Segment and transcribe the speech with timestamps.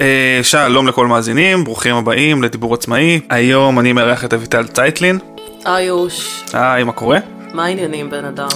[0.00, 3.20] אה, שלום לכל מאזינים, ברוכים הבאים לדיבור עצמאי.
[3.30, 5.18] היום אני מארח את אביטל צייטלין.
[5.64, 7.18] היוש, היי, מה קורה?
[7.54, 8.48] מה העניינים בן אדם?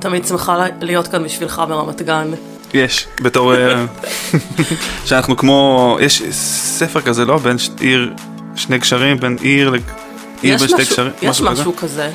[0.00, 2.30] תמיד שמחה להיות כאן בשבילך ברמת גן.
[2.74, 3.54] יש, בתור...
[3.54, 3.84] אה,
[5.04, 5.96] שאנחנו כמו...
[6.00, 7.38] יש ספר כזה, לא?
[7.38, 8.12] בין עיר,
[8.56, 9.74] שני גשרים, בין עיר ל...
[10.42, 11.12] עיר בין שתי משהו- גשרים.
[11.22, 12.10] יש משהו כזה.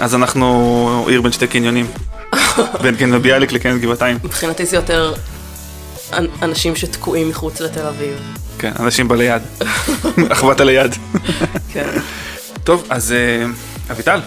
[0.00, 1.86] אז אנחנו עיר בין שתי קניונים.
[2.82, 4.18] בין קניון ביאליק לקניון גבעתיים.
[4.24, 5.14] מבחינתי זה יותר
[6.42, 8.36] אנשים שתקועים מחוץ לתל אביב.
[8.58, 9.42] כן, אנשים בליד.
[10.32, 10.90] אחוות הליד.
[11.72, 11.98] כן.
[12.64, 13.46] טוב, אז אה,
[13.90, 14.20] אביטל,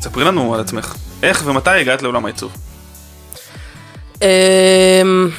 [0.00, 0.94] ספרי לנו על עצמך.
[1.22, 2.52] איך ומתי הגעת לעולם העיצוב?
[4.22, 5.30] אמ,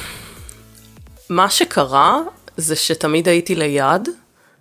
[1.30, 2.18] מה שקרה
[2.56, 4.08] זה שתמיד הייתי ליד,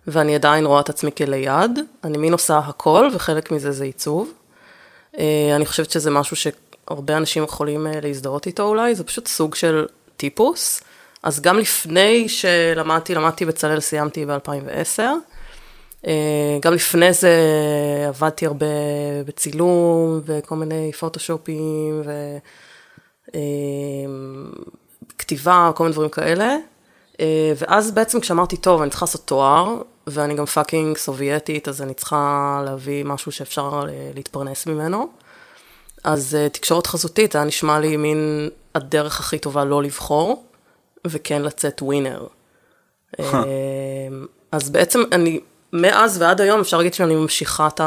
[0.08, 1.80] ואני עדיין רואה את עצמי כליד.
[2.04, 4.32] אני מין עושה הכל, וחלק מזה זה עיצוב.
[5.20, 9.56] אה, אני חושבת שזה משהו שהרבה אנשים יכולים אה, להזדהות איתו אולי, זה פשוט סוג
[9.56, 9.86] של
[10.18, 10.82] טיפוס.
[11.24, 15.02] אז גם לפני שלמדתי, למדתי בצלאל, סיימתי ב-2010.
[16.08, 17.32] אה, גם לפני זה
[18.08, 18.66] עבדתי הרבה
[19.26, 22.38] בצילום וכל מיני פוטושופים ו...
[23.36, 23.42] אה,
[25.76, 26.56] כל מיני דברים כאלה.
[27.20, 31.94] אה, ואז בעצם כשאמרתי, טוב, אני צריכה לעשות תואר, ואני גם fucking סובייטית, אז אני
[31.94, 33.84] צריכה להביא משהו שאפשר
[34.16, 35.10] להתפרנס ממנו.
[36.04, 40.44] אז תקשורת חזותית, היה נשמע לי מין הדרך הכי טובה לא לבחור,
[41.08, 42.28] וכן לצאת ווינר.
[43.20, 44.08] אה,
[44.52, 45.40] אז בעצם אני,
[45.74, 47.82] מאז ועד היום אפשר להגיד שאני ממשיכה את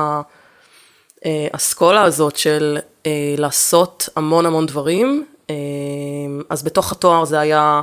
[1.25, 5.27] האסכולה הזאת של אה, לעשות המון המון דברים.
[5.51, 5.55] אה,
[6.51, 7.81] אז בתוך התואר זה היה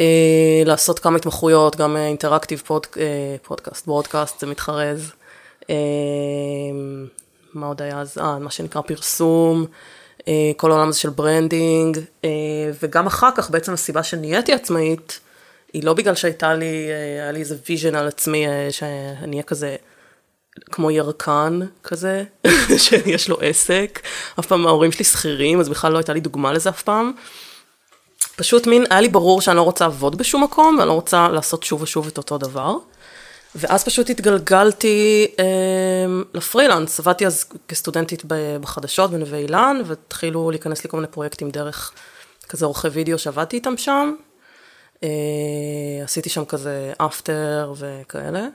[0.00, 5.12] אה, לעשות כמה התמחויות, גם אה, אינטראקטיב פוד, אה, פודקאסט, ברודקאסט, זה מתחרז.
[5.70, 5.76] אה,
[7.54, 8.18] מה עוד היה אז?
[8.18, 9.66] אה, מה שנקרא פרסום, אה,
[10.56, 12.30] כל העולם הזה של branding, אה,
[12.82, 15.20] וגם אחר כך בעצם הסיבה שנהייתי עצמאית,
[15.72, 19.42] היא לא בגלל שהייתה לי, אה, היה לי איזה vision על עצמי, אה, שאני אהיה
[19.42, 19.76] כזה
[20.72, 22.24] כמו ירקן כזה,
[22.84, 24.00] שיש לו עסק.
[24.38, 27.12] אף פעם ההורים שלי שכירים, אז בכלל לא הייתה לי דוגמה לזה אף פעם.
[28.36, 31.62] פשוט מין, היה לי ברור שאני לא רוצה לעבוד בשום מקום, ואני לא רוצה לעשות
[31.62, 32.76] שוב ושוב את אותו דבר.
[33.54, 35.44] ואז פשוט התגלגלתי אה,
[36.34, 38.22] לפרילנס, עבדתי אז כסטודנטית
[38.60, 41.92] בחדשות בנווה אילן, והתחילו להיכנס לי כל מיני פרויקטים דרך
[42.48, 44.14] כזה עורכי וידאו שעבדתי איתם שם.
[45.02, 45.08] אה,
[46.04, 48.46] עשיתי שם כזה אפטר וכאלה,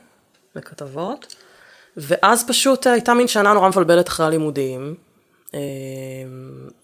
[0.55, 1.35] וכתבות.
[1.97, 4.95] ואז פשוט הייתה מין שנה נורא מבלבלת אחרי הלימודים,
[5.53, 5.59] אה,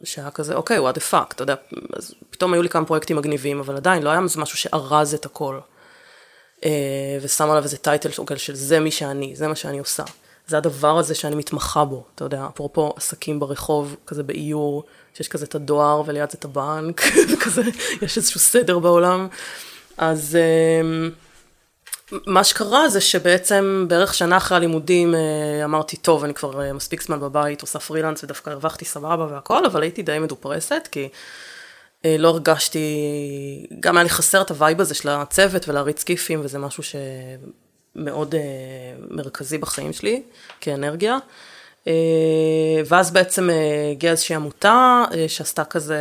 [0.03, 1.55] שהיה כזה, אוקיי, what the fuck, אתה יודע,
[1.97, 5.59] אז פתאום היו לי כמה פרויקטים מגניבים, אבל עדיין לא היה משהו שארז את הכל.
[6.66, 10.03] אה, ושם עליו איזה טייטל שוקל של זה מי שאני, זה מה שאני עושה.
[10.47, 14.83] זה הדבר הזה שאני מתמחה בו, אתה יודע, אפרופו עסקים ברחוב, כזה באיור,
[15.13, 17.01] שיש כזה את הדואר וליד זה את הבנק,
[17.33, 17.61] וכזה,
[18.01, 19.27] יש איזשהו סדר בעולם.
[19.97, 21.09] אז אה,
[22.27, 27.19] מה שקרה זה שבעצם בערך שנה אחרי הלימודים אה, אמרתי, טוב, אני כבר מספיק זמן
[27.19, 31.09] בבית, עושה פרילנס ודווקא הרווחתי סבבה והכל, אבל הייתי די מדופרסת, כי
[32.06, 32.88] לא הרגשתי,
[33.79, 38.35] גם היה לי חסר את ה vibe הזה של הצוות ולהריץ כיפים, וזה משהו שמאוד
[38.35, 38.41] אה,
[39.09, 40.22] מרכזי בחיים שלי,
[40.62, 41.17] כאנרגיה.
[41.88, 46.00] אה, ואז בעצם אה, הגיעה איזושהי עמותה אה, שעשתה כזה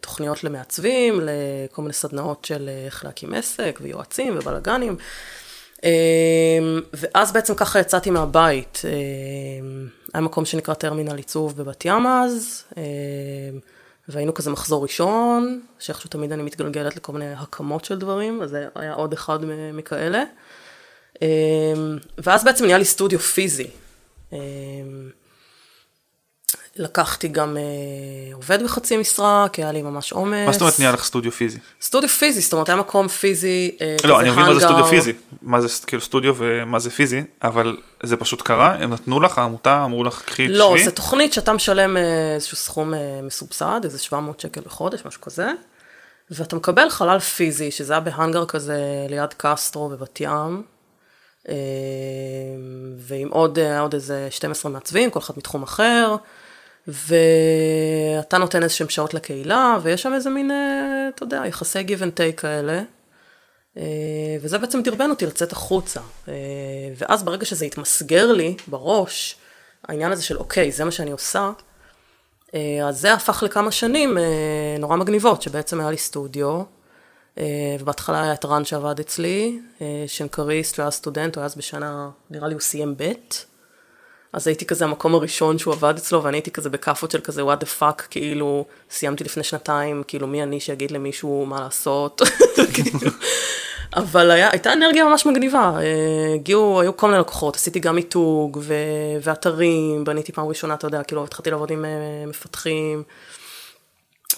[0.00, 4.96] תוכניות למעצבים, לכל מיני סדנאות של אה, איך להקים עסק ויועצים ובלאגנים.
[5.84, 5.90] אה,
[6.92, 8.82] ואז בעצם ככה יצאתי מהבית.
[8.84, 8.90] אה,
[10.14, 12.82] היה מקום שנקרא טרמינל עיצוב בבת ים אז, אה,
[14.08, 18.68] והיינו כזה מחזור ראשון, שאיכשהו תמיד אני מתגלגלת לכל מיני הקמות של דברים, אז זה
[18.74, 19.38] היה עוד אחד
[19.72, 20.24] מכאלה.
[21.22, 21.74] אה,
[22.18, 23.70] ואז בעצם נהיה לי סטודיו פיזי.
[26.78, 30.46] לקחתי גם אה, עובד בחצי משרה, כי היה לי ממש עומס.
[30.46, 31.58] מה זאת אומרת נהיה לך סטודיו פיזי?
[31.82, 34.60] סטודיו פיזי, זאת אומרת היה מקום פיזי, אה, לא, אני מבין מה זה.
[34.60, 35.12] סטודיו פיזי,
[35.42, 39.84] מה זה כאילו סטודיו ומה זה פיזי, אבל זה פשוט קרה, הם נתנו לך, העמותה
[39.84, 40.84] אמרו לך, קחי, לא, תשבי.
[40.84, 45.50] זו תוכנית שאתה משלם אה, איזשהו סכום אה, מסובסד, איזה 700 שקל בחודש, משהו כזה,
[46.30, 50.62] ואתה מקבל חלל פיזי, שזה היה בהאנגר כזה ליד קסטרו בבת ים,
[51.48, 51.54] אה,
[52.98, 56.16] ועם עוד, אה, עוד איזה 12 מעצבים, כל אחד מתחום אחר,
[56.88, 62.00] ואתה נותן איזה שהם שעות לקהילה, ויש שם איזה מין, אה, אתה יודע, יחסי give
[62.00, 62.82] and take כאלה.
[63.76, 63.82] אה,
[64.40, 66.00] וזה בעצם דרבן אותי לצאת החוצה.
[66.28, 66.34] אה,
[66.96, 69.36] ואז ברגע שזה התמסגר לי בראש,
[69.88, 71.50] העניין הזה של אוקיי, זה מה שאני עושה,
[72.84, 74.18] אז זה הפך לכמה שנים
[74.78, 76.62] נורא מגניבות, שבעצם היה לי סטודיו,
[77.80, 79.60] ובהתחלה היה את רן שעבד אצלי,
[80.06, 83.12] שנקריסט, הוא היה סטודנט, הוא היה אז בשנה, נראה לי הוא סיים ב',
[84.32, 87.64] אז הייתי כזה המקום הראשון שהוא עבד אצלו, ואני הייתי כזה בכאפות של כזה what
[87.64, 92.22] the fuck, כאילו, סיימתי לפני שנתיים, כאילו, מי אני שיגיד למישהו מה לעשות,
[92.74, 93.10] כאילו.
[93.96, 98.58] אבל היה, הייתה אנרגיה ממש מגניבה, אה, הגיעו, היו כל מיני לקוחות, עשיתי גם מיתוג
[98.62, 98.74] ו,
[99.22, 101.90] ואתרים, בניתי פעם ראשונה, אתה יודע, כאילו התחלתי לעבוד עם אה,
[102.26, 103.02] מפתחים.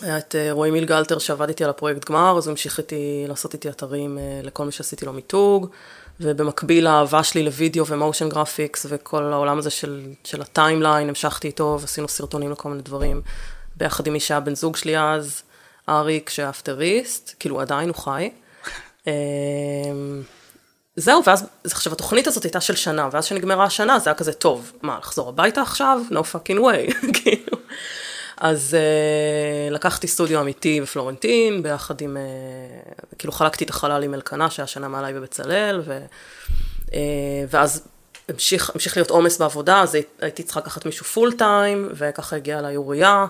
[0.02, 3.54] היה את אה, רועי מילגלטר שעבד איתי על הפרויקט גמר, אז הוא המשיך איתי לעשות
[3.54, 5.68] איתי אתרים לכל מי שעשיתי לו מיתוג,
[6.20, 11.48] ובמקביל האהבה שלי לוידאו ו motion graphics וכל העולם הזה של, של ה timeline, המשכתי
[11.48, 13.22] איתו ועשינו סרטונים לכל מיני דברים,
[13.76, 15.42] ביחד עם מי שהיה בן זוג שלי אז,
[15.88, 18.30] אריק שהיה אפטריסט, כאילו עדיין הוא חי.
[19.06, 20.22] אמ,
[20.96, 24.72] זהו, ואז, עכשיו התוכנית הזאת הייתה של שנה, ואז שנגמרה השנה זה היה כזה, טוב,
[24.82, 26.00] מה, לחזור הביתה עכשיו?
[26.10, 27.59] No fucking way, כאילו.
[28.40, 34.50] אז uh, לקחתי סטודיו אמיתי בפלורנטין, ביחד עם, uh, כאילו חלקתי את החלל עם אלקנה,
[34.50, 35.98] שהיה שנה מעליי בבצלאל, ו,
[36.86, 36.92] uh,
[37.50, 37.88] ואז
[38.28, 42.76] המשיך, המשיך להיות עומס בעבודה, אז הייתי צריכה לקחת מישהו פול טיים, וככה הגיעה אליי
[42.76, 43.26] אוריה,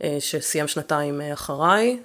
[0.00, 1.98] uh, שסיים שנתיים uh, אחריי,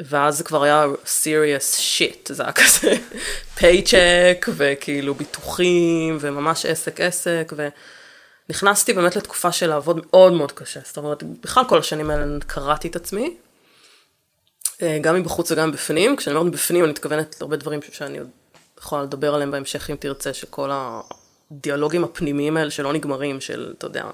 [0.00, 2.94] ואז זה כבר היה serious shit, זה היה כזה
[3.58, 7.52] פייצ'ק, וכאילו ביטוחים, וממש עסק עסק,
[8.48, 12.88] ונכנסתי באמת לתקופה של לעבוד מאוד מאוד קשה, זאת אומרת, בכלל כל השנים האלה קראתי
[12.88, 13.36] את עצמי,
[14.82, 18.28] אה, גם מבחוץ וגם מבפנים, כשאני אומרת מבפנים אני מתכוונת להרבה דברים שאני עוד
[18.78, 24.04] יכולה לדבר עליהם בהמשך אם תרצה, שכל הדיאלוגים הפנימיים האלה שלא נגמרים, של, אתה יודע,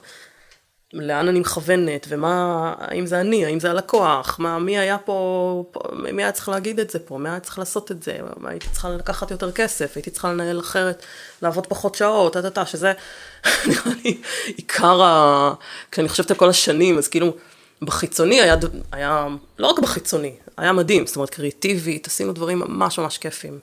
[0.95, 6.23] לאן אני מכוונת, ומה, האם זה אני, האם זה הלקוח, מה, מי היה פה, מי
[6.23, 8.89] היה צריך להגיד את זה פה, מי היה צריך לעשות את זה, מה, הייתי צריכה
[8.91, 11.03] לקחת יותר כסף, הייתי צריכה לנהל אחרת,
[11.43, 12.93] לעבוד פחות שעות, טה-טה-טה, שזה
[13.69, 15.55] נראה לי עיקר ה...
[15.91, 17.35] כשאני חושבת על כל השנים, אז כאילו,
[17.83, 18.57] בחיצוני היה,
[18.93, 19.27] היה,
[19.59, 23.59] לא רק בחיצוני, היה מדהים, זאת אומרת, קריאיטיבית, עשינו דברים ממש ממש כיפים.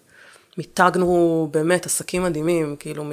[0.57, 3.11] מיתגנו באמת עסקים מדהימים, כאילו מ...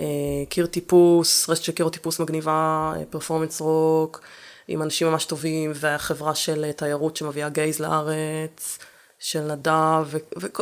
[0.00, 0.04] אה,
[0.48, 4.20] קיר טיפוס, רשת של קיר טיפוס מגניבה, פרפורמנס רוק,
[4.68, 8.78] עם אנשים ממש טובים, והחברה של אה, תיירות שמביאה גייז לארץ,
[9.18, 10.06] של נדב,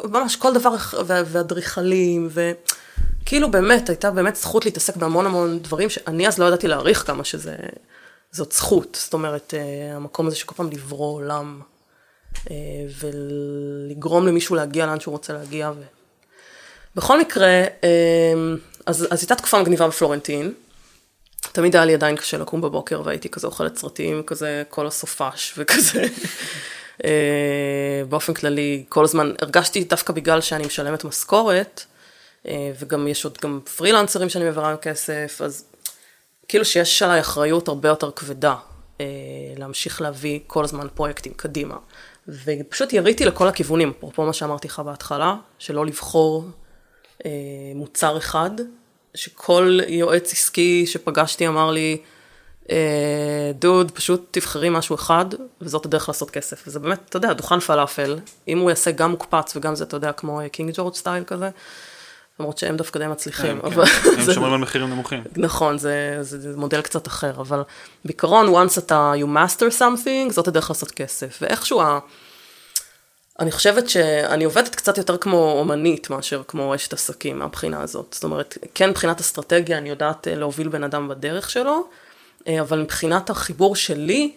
[0.05, 0.75] וממש כל דבר,
[1.07, 2.29] ואדריכלים,
[3.23, 7.25] וכאילו באמת, הייתה באמת זכות להתעסק בהמון המון דברים, שאני אז לא ידעתי להעריך כמה
[7.25, 7.57] שזה,
[8.31, 11.61] זאת זכות, זאת אומרת, אה, המקום הזה שכל פעם לברוא עולם,
[12.99, 15.71] ולגרום למישהו להגיע לאן שהוא רוצה להגיע.
[15.77, 15.83] ו...
[16.97, 17.65] בכל מקרה,
[18.89, 20.53] אז, אז הייתה תקופה מגניבה בפלורנטין.
[21.53, 26.05] תמיד היה לי עדיין קשה לקום בבוקר והייתי כזה אוכלת סרטים, כזה כל הסופש וכזה.
[27.05, 31.85] אה, באופן כללי, כל הזמן הרגשתי דווקא בגלל שאני משלמת משכורת,
[32.49, 35.65] אה, וגם יש עוד גם פרילנסרים שאני מעבירה כסף, אז
[36.49, 38.55] כאילו שיש עליי אחריות הרבה יותר כבדה
[39.01, 39.07] אה,
[39.57, 41.77] להמשיך להביא כל הזמן פרויקטים קדימה.
[42.29, 46.45] ופשוט יריתי לכל הכיוונים, אפרופו מה שאמרתי לך בהתחלה, שלא לבחור
[47.75, 48.51] מוצר אחד,
[49.15, 51.99] שכל יועץ עסקי שפגשתי אמר לי,
[52.71, 55.25] אה, דוד, פשוט תבחרי משהו אחד,
[55.61, 56.63] וזאת הדרך לעשות כסף.
[56.67, 58.19] וזה באמת, אתה יודע, דוכן פלאפל,
[58.49, 61.51] אם הוא יעשה גם מוקפץ וגם זה, אתה יודע, כמו קינג ג'ורג' סטייל כזה,
[62.41, 63.61] למרות שהם דווקא די מצליחים.
[63.61, 63.81] כן, כן.
[64.19, 65.25] הם שומרים על מחירים נמוכים.
[65.37, 67.63] נכון, זה, זה, זה מודל קצת אחר, אבל
[68.05, 71.39] בעיקרון, once אתה, you master something, זאת הדרך לעשות כסף.
[71.43, 71.83] ואיכשהו
[73.41, 78.07] אני חושבת שאני עובדת קצת יותר כמו אומנית מאשר כמו אשת עסקים מהבחינה הזאת.
[78.13, 81.89] זאת אומרת, כן מבחינת אסטרטגיה אני יודעת אה, להוביל בן אדם בדרך שלו,
[82.49, 84.33] אה, אבל מבחינת החיבור שלי,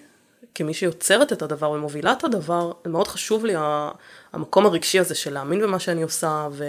[0.56, 3.54] כמי שיוצרת את הדבר ומובילה את הדבר, מאוד חשוב לי
[4.34, 6.66] המקום הרגשי הזה של להאמין במה שאני עושה, ו...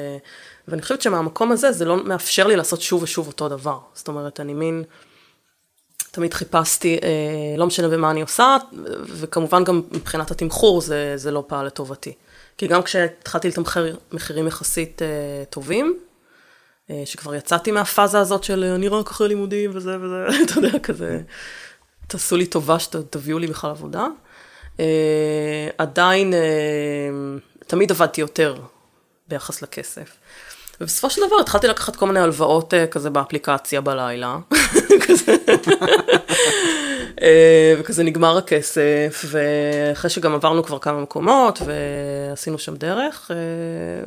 [0.68, 3.78] ואני חושבת שמהמקום הזה זה לא מאפשר לי לעשות שוב ושוב אותו דבר.
[3.94, 4.84] זאת אומרת, אני מין...
[6.12, 7.08] תמיד חיפשתי, אה,
[7.56, 8.56] לא משנה במה אני עושה,
[9.06, 12.12] וכמובן גם מבחינת התמחור זה, זה לא פעל לטובתי.
[12.58, 15.98] כי גם כשהתחלתי לתמחר מחירים יחסית אה, טובים,
[16.90, 21.20] אה, שכבר יצאתי מהפאזה הזאת של אני רק אחרי לימודים וזה וזה, אתה יודע, כזה,
[22.06, 24.06] תעשו לי טובה שתביאו לי בכלל עבודה.
[24.80, 26.38] אה, עדיין, אה,
[27.66, 28.56] תמיד עבדתי יותר
[29.28, 30.16] ביחס לכסף.
[30.82, 34.36] ובסופו של דבר התחלתי לקחת כל מיני הלוואות uh, כזה באפליקציה בלילה,
[37.16, 37.22] uh,
[37.78, 43.34] וכזה נגמר הכסף, ואחרי שגם עברנו כבר כמה מקומות, ועשינו שם דרך, uh,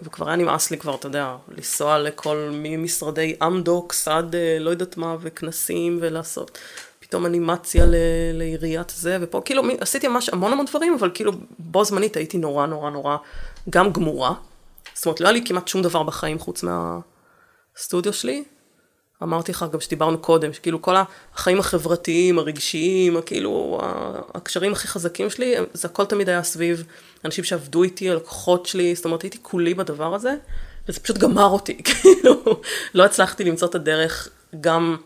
[0.04, 5.16] וכבר היה נמאס לי כבר, אתה יודע, לנסוע לכל משרדי אמדוקס עד לא יודעת מה,
[5.22, 6.58] וכנסים, ולעשות
[7.00, 7.96] פתאום אנימציה ל-
[8.34, 12.66] לעיריית זה, ופה כאילו עשיתי ממש המון המון דברים, אבל כאילו בו זמנית הייתי נורא
[12.66, 13.18] נורא נורא
[13.70, 14.34] גם גמורה.
[14.94, 18.44] זאת אומרת, לא היה לי כמעט שום דבר בחיים חוץ מהסטודיו שלי.
[19.24, 20.96] אמרתי לך גם שדיברנו קודם, שכאילו כל
[21.34, 23.82] החיים החברתיים, הרגשיים, כאילו
[24.34, 26.84] הקשרים הכי חזקים שלי, זה הכל תמיד היה סביב
[27.26, 30.36] אנשים שעבדו איתי, הלקוחות שלי, זאת אומרת הייתי כולי בדבר הזה,
[30.88, 32.62] וזה פשוט גמר אותי, כאילו,
[32.94, 34.30] לא הצלחתי למצוא את הדרך
[34.62, 34.98] גם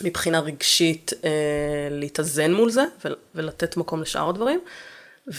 [0.00, 1.30] מבחינה רגשית אה,
[1.90, 2.84] להתאזן מול זה
[3.34, 4.60] ולתת מקום לשאר הדברים,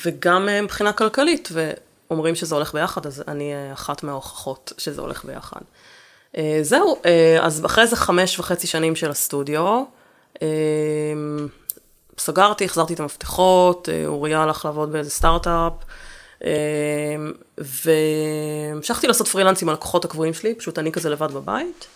[0.05, 1.71] וגם אה, מבחינה כלכלית, ו...
[2.09, 5.61] אומרים שזה הולך ביחד, אז אני אה, אחת מההוכחות שזה הולך ביחד.
[6.37, 9.83] אה, זהו, אה, אז אחרי זה חמש וחצי שנים של הסטודיו,
[12.17, 15.73] סגרתי, החזרתי את המפתחות, אוריה הלך לעבוד באיזה סטארט-אפ,
[17.57, 21.87] והמשכתי לעשות פרילנס עם הלקוחות הקבועים שלי, פשוט אני כזה לבד בבית.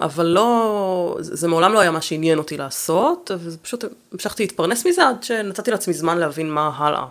[0.00, 5.22] אבל לא, זה מעולם לא היה מה שעניין אותי לעשות, ופשוט המשכתי להתפרנס מזה עד
[5.22, 7.04] שנתתי לעצמי זמן להבין מה הלאה.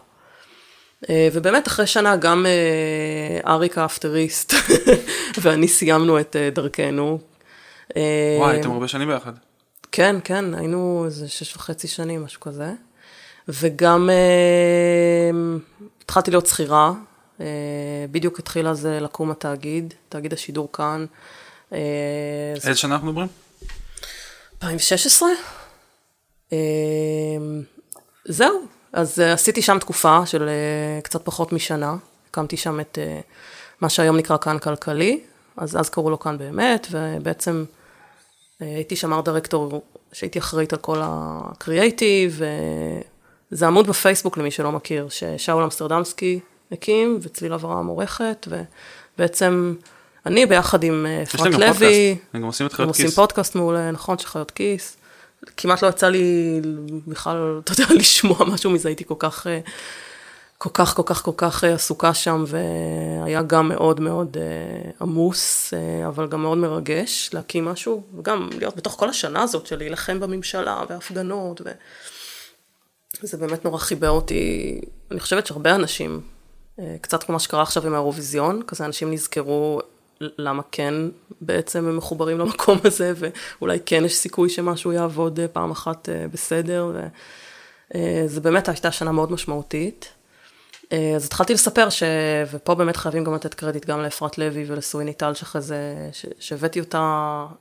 [1.10, 4.53] אה, ובאמת אחרי שנה גם אה, אריק האפטריסט
[5.41, 7.19] ואני סיימנו את אה, דרכנו.
[7.95, 9.31] וואי, הייתם הרבה שנים ביחד.
[9.91, 12.72] כן, כן, היינו איזה שש וחצי שנים, משהו כזה.
[13.48, 15.38] וגם אה,
[16.03, 16.91] התחלתי להיות שכירה,
[17.41, 17.45] אה,
[18.12, 21.05] בדיוק התחיל אז לקום התאגיד, תאגיד השידור כאן.
[21.74, 21.79] אה,
[22.57, 23.27] זה איזה שנה אנחנו מדברים?
[24.53, 25.29] 2016.
[26.53, 26.57] אה,
[28.25, 31.95] זהו, אז אה, עשיתי שם תקופה של אה, קצת פחות משנה,
[32.29, 33.19] הקמתי שם את אה,
[33.81, 35.19] מה שהיום נקרא כאן כלכלי,
[35.57, 37.63] אז אז קראו לו כאן באמת, ובעצם
[38.59, 39.81] הייתי שם דירקטור
[40.13, 42.41] שהייתי אחראית על כל הקריאייטיב,
[43.51, 46.39] זה עמוד בפייסבוק למי שלא מכיר, ששאול אמסטרדמסקי
[46.71, 48.47] הקים, וצליל אברהם עורכת,
[49.17, 49.75] ובעצם
[50.25, 53.15] אני ביחד עם אפרת לוי, הם גם עושים את הם חיות עושים כיס.
[53.15, 54.97] פודקאסט מעולה, נכון, של חיות כיס.
[55.57, 56.59] כמעט לא יצא לי
[57.07, 59.59] בכלל, אתה יודע, לשמוע משהו מזה, הייתי כל כך, אה,
[60.57, 65.73] כל כך, כל כך, כל כך אה, עסוקה שם, והיה גם מאוד מאוד אה, עמוס,
[66.07, 70.83] אבל גם מאוד מרגש להקים משהו, וגם להיות בתוך כל השנה הזאת של להילחם בממשלה,
[70.89, 71.71] והפגנות, ו...
[73.21, 74.81] זה באמת נורא חיבר אותי,
[75.12, 76.21] אני חושבת שהרבה אנשים,
[77.01, 79.81] קצת כמו מה שקרה עכשיו עם האירוויזיון, כזה אנשים נזכרו
[80.37, 80.93] למה כן
[81.41, 86.25] בעצם הם מחוברים למקום הזה, ואולי כן יש סיכוי שמשהו יעבוד אה, פעם אחת אה,
[86.33, 86.91] בסדר,
[87.95, 90.13] וזה באמת הייתה שנה מאוד משמעותית.
[90.93, 92.03] אה, אז התחלתי לספר ש...
[92.51, 96.09] ופה באמת חייבים גם לתת קרדיט גם לאפרת לוי ולסוויני טל, שאחרי זה.
[96.39, 96.99] שהבאתי אותה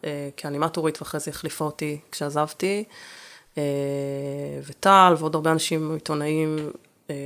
[0.04, 2.84] אה, כאנימטורית, ואחרי זה החליפה אותי כשעזבתי.
[3.58, 3.62] אה,
[4.66, 6.64] וטל ועוד הרבה אנשים עיתונאים אה,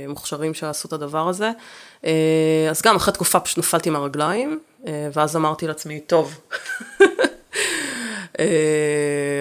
[0.07, 1.51] מוכשרים שעשו את הדבר הזה.
[2.05, 6.39] אה, אז גם אחרי תקופה פשוט נפלתי מהרגליים, אה, ואז אמרתי לעצמי, טוב,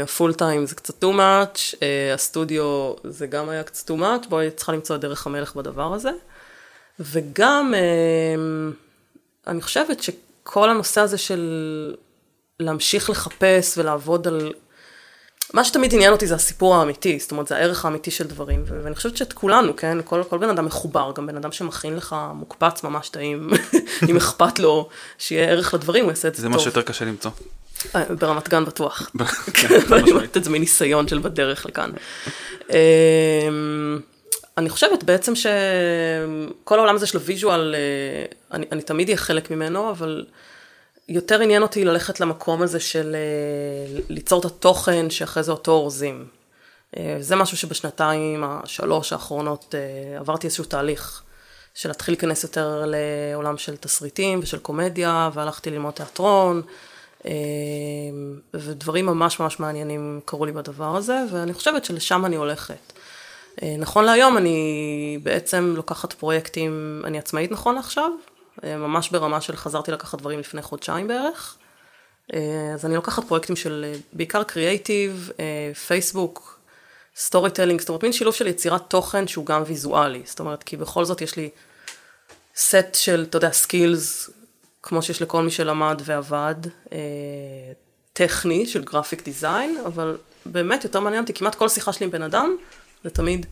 [0.02, 4.50] הפול טיים זה קצת too much, אה, הסטודיו זה גם היה קצת too much, בואי
[4.50, 6.11] צריכה למצוא את דרך המלך בדבר הזה.
[7.00, 7.81] וגם, אה,
[9.47, 11.95] אני חושבת שכל הנושא הזה של
[12.61, 14.52] להמשיך לחפש ולעבוד על
[15.54, 18.80] מה שתמיד עניין אותי זה הסיפור האמיתי, זאת אומרת, זה הערך האמיתי של דברים, ו-
[18.84, 22.16] ואני חושבת שאת כולנו, כן, כל, כל בן אדם מחובר, גם בן אדם שמכין לך
[22.34, 23.50] מוקפץ ממש טעים,
[24.10, 24.88] אם אכפת לו
[25.18, 26.56] שיהיה ערך לדברים, הוא יעשה את זה זה טוב.
[26.56, 27.30] מה שיותר קשה למצוא.
[27.94, 29.10] אה, ברמת גן בטוח.
[29.54, 30.10] כן, ואני.
[30.10, 31.90] אומרת את זה מניסיון של בדרך לכאן.
[32.70, 33.98] אמ,
[34.58, 38.24] אני חושבת בעצם שכל העולם הזה של הוויז'ואל, אה,
[38.56, 40.24] אני, אני תמיד אהיה חלק ממנו, אבל
[41.08, 46.26] יותר עניין אותי ללכת למקום הזה של אה, ליצור את התוכן שאחרי זה אותו אורזים.
[46.96, 51.22] אה, זה משהו שבשנתיים, השלוש האחרונות, אה, עברתי איזשהו תהליך
[51.75, 56.62] של להתחיל להיכנס יותר לעולם של תסריטים ושל קומדיה, והלכתי ללמוד תיאטרון,
[58.54, 62.92] ודברים ממש ממש מעניינים קרו לי בדבר הזה, ואני חושבת שלשם אני הולכת.
[63.78, 68.10] נכון להיום אני בעצם לוקחת פרויקטים, אני עצמאית נכון לעכשיו,
[68.64, 71.56] ממש ברמה של חזרתי לקחת דברים לפני חודשיים בערך.
[72.34, 75.30] אה, אז אני לוקחת פרויקטים של אה, בעיקר קריאייטיב,
[75.86, 76.60] פייסבוק,
[77.16, 81.04] storytelling, זאת אומרת מין שילוב של יצירת תוכן שהוא גם ויזואלי, זאת אומרת כי בכל
[81.04, 81.50] זאת יש לי
[82.56, 84.30] סט של, אתה יודע, skills,
[84.82, 86.54] כמו שיש לכל מי שלמד ועבד,
[86.92, 86.98] אה,
[88.12, 92.22] טכני של graphic design, אבל באמת יותר מעניין אותי, כמעט כל שיחה שלי עם בן
[92.22, 92.56] אדם,
[93.04, 93.46] זה תמיד,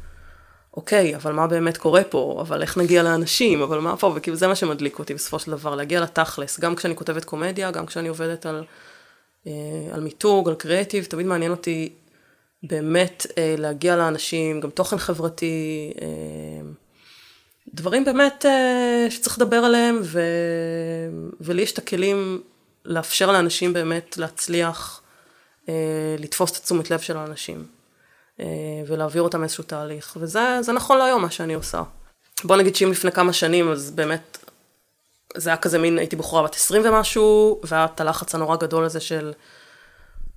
[0.76, 4.46] אוקיי, אבל מה באמת קורה פה, אבל איך נגיע לאנשים, אבל מה פה, וכאילו זה
[4.46, 8.46] מה שמדליק אותי בסופו של דבר, להגיע לתכלס, גם כשאני כותבת קומדיה, גם כשאני עובדת
[8.46, 8.64] על,
[9.46, 9.52] אה,
[9.92, 11.92] על מיתוג, על קריאיטיב, תמיד מעניין אותי
[12.62, 16.06] באמת אה, להגיע לאנשים, גם תוכן חברתי, אה,
[17.74, 20.20] דברים באמת אה, שצריך לדבר עליהם, ו...
[21.40, 22.42] ולי יש את הכלים
[22.84, 25.02] לאפשר לאנשים באמת להצליח
[25.68, 25.74] אה,
[26.18, 27.66] לתפוס את התשומת לב של האנשים,
[28.86, 31.82] ולהעביר אותם איזשהו תהליך, וזה זה נכון להיום מה שאני עושה.
[32.44, 34.38] בוא נגיד שאם לפני כמה שנים, אז באמת,
[35.36, 39.00] זה היה כזה מין, הייתי בחורה בת 20 ומשהו, והיה את הלחץ הנורא גדול הזה
[39.00, 39.32] של,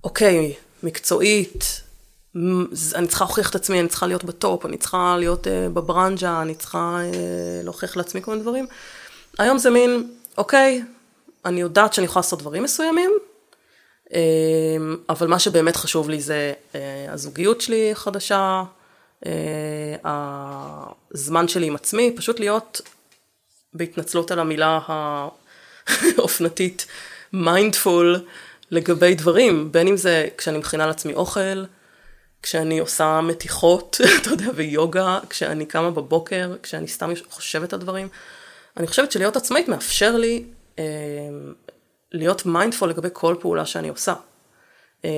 [0.03, 1.81] אוקיי, מקצועית,
[2.95, 6.55] אני צריכה להוכיח את עצמי, אני צריכה להיות בטופ, אני צריכה להיות uh, בברנז'ה, אני
[6.55, 7.15] צריכה uh,
[7.63, 8.67] להוכיח לעצמי כל מיני דברים.
[9.39, 10.83] היום זה מין, אוקיי,
[11.45, 13.11] אני יודעת שאני יכולה לעשות דברים מסוימים,
[15.09, 16.75] אבל מה שבאמת חשוב לי זה uh,
[17.09, 18.63] הזוגיות שלי החדשה,
[19.25, 19.95] אה,
[21.13, 22.81] הזמן שלי עם עצמי, פשוט להיות
[23.73, 26.85] בהתנצלות על המילה האופנתית
[27.33, 28.25] mindful
[28.71, 31.63] לגבי דברים, בין אם זה כשאני מכינה לעצמי אוכל,
[32.43, 38.07] כשאני עושה מתיחות, אתה יודע, ויוגה, כשאני קמה בבוקר, כשאני סתם חושבת על דברים.
[38.77, 40.43] אני חושבת שלהיות עצמאית מאפשר לי
[40.79, 40.83] אה,
[42.11, 44.13] להיות mindful לגבי כל פעולה שאני עושה.
[45.05, 45.09] אה,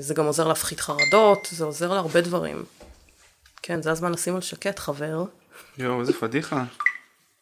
[0.00, 2.64] זה גם עוזר להפחית חרדות, זה עוזר להרבה דברים.
[3.62, 5.24] כן, זה הזמן לשים על שקט, חבר.
[5.78, 6.64] יואו, איזה פדיחה.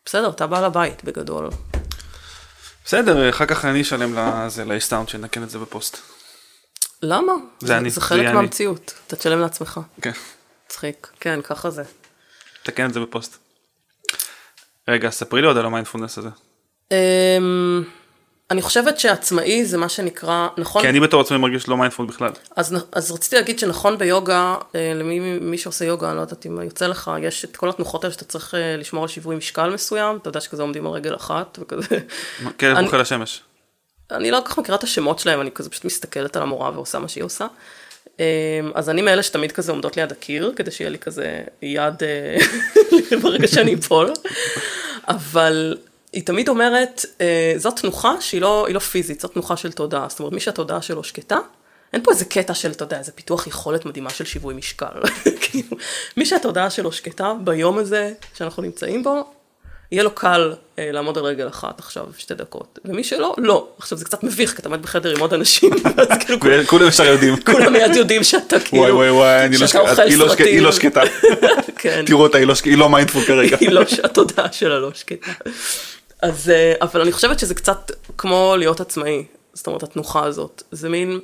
[0.04, 1.50] בסדר, אתה בעל הבית בגדול.
[2.84, 5.98] בסדר, אחר כך אני אשלם לזה, לאיש סאונד שיתקן את זה בפוסט.
[7.02, 7.32] למה?
[7.60, 8.34] זה אני, זה זה חלק.
[8.34, 9.80] מהמציאות, אתה תשלם לעצמך.
[10.02, 10.12] כן,
[10.66, 11.10] מצחיק.
[11.20, 11.82] כן, ככה זה.
[12.62, 13.38] תקן את זה בפוסט.
[14.88, 16.28] רגע, ספרי לי עוד על המיינדפולנס הזה.
[18.50, 20.82] אני חושבת שעצמאי זה מה שנקרא, נכון?
[20.82, 22.30] כי אני בתור עצמי מרגיש לא mindful בכלל.
[22.56, 26.60] אז, אז רציתי להגיד שנכון ביוגה, אה, למי מי שעושה יוגה, אני לא יודעת אם
[26.62, 30.16] יוצא לך, יש את כל התנוחות האלה שאתה צריך אה, לשמור על שיווי משקל מסוים,
[30.16, 31.98] אתה יודע שכזה עומדים על רגל אחת וכזה.
[32.62, 33.40] אני- אוכל השמש.
[34.10, 36.98] אני לא כל כך מכירה את השמות שלהם, אני כזה פשוט מסתכלת על המורה ועושה
[36.98, 37.46] מה שהיא עושה.
[38.18, 38.24] אמ,
[38.74, 42.36] אז אני מאלה שתמיד כזה עומדות ליד הקיר, כדי שיהיה לי כזה יד אה,
[43.22, 44.10] ברגע שאני אפול.
[45.08, 45.76] אבל
[46.14, 50.06] היא תמיד אומרת, אה, זאת תנוחה שהיא לא, לא פיזית, זאת תנוחה של תודעה.
[50.08, 51.36] זאת אומרת, מי שהתודעה שלו שקטה,
[51.92, 54.86] אין פה איזה קטע של, אתה יודע, איזה פיתוח יכולת מדהימה של שיווי משקל.
[55.40, 55.76] כאילו,
[56.16, 59.30] מי שהתודעה שלו שקטה ביום הזה שאנחנו נמצאים בו,
[59.92, 63.68] יהיה לו קל אה, לעמוד על רגל אחת עכשיו שתי דקות, ומי שלא, לא.
[63.78, 67.04] עכשיו זה קצת מביך, כי אתה עומד בחדר עם עוד אנשים, ואז כאילו כולם- ישר
[67.04, 67.36] יודעים.
[67.46, 70.34] כולם מיד יודעים שאתה כאילו, וואי וואי וואי, אני לא שאתה שקט- אוכל היא לא
[70.38, 70.72] היא לא.
[70.72, 71.00] שקטה.
[71.76, 72.04] כן.
[72.06, 73.56] תראו אותה, היא לא היא לא mindful כרגע.
[73.60, 75.30] היא לא, התודעה שלה לא שקטה.
[76.24, 80.62] אז, אה, אבל אני חושבת שזה קצת כמו להיות עצמאי, זאת אומרת, התנוחה הזאת.
[80.70, 81.20] זה מין,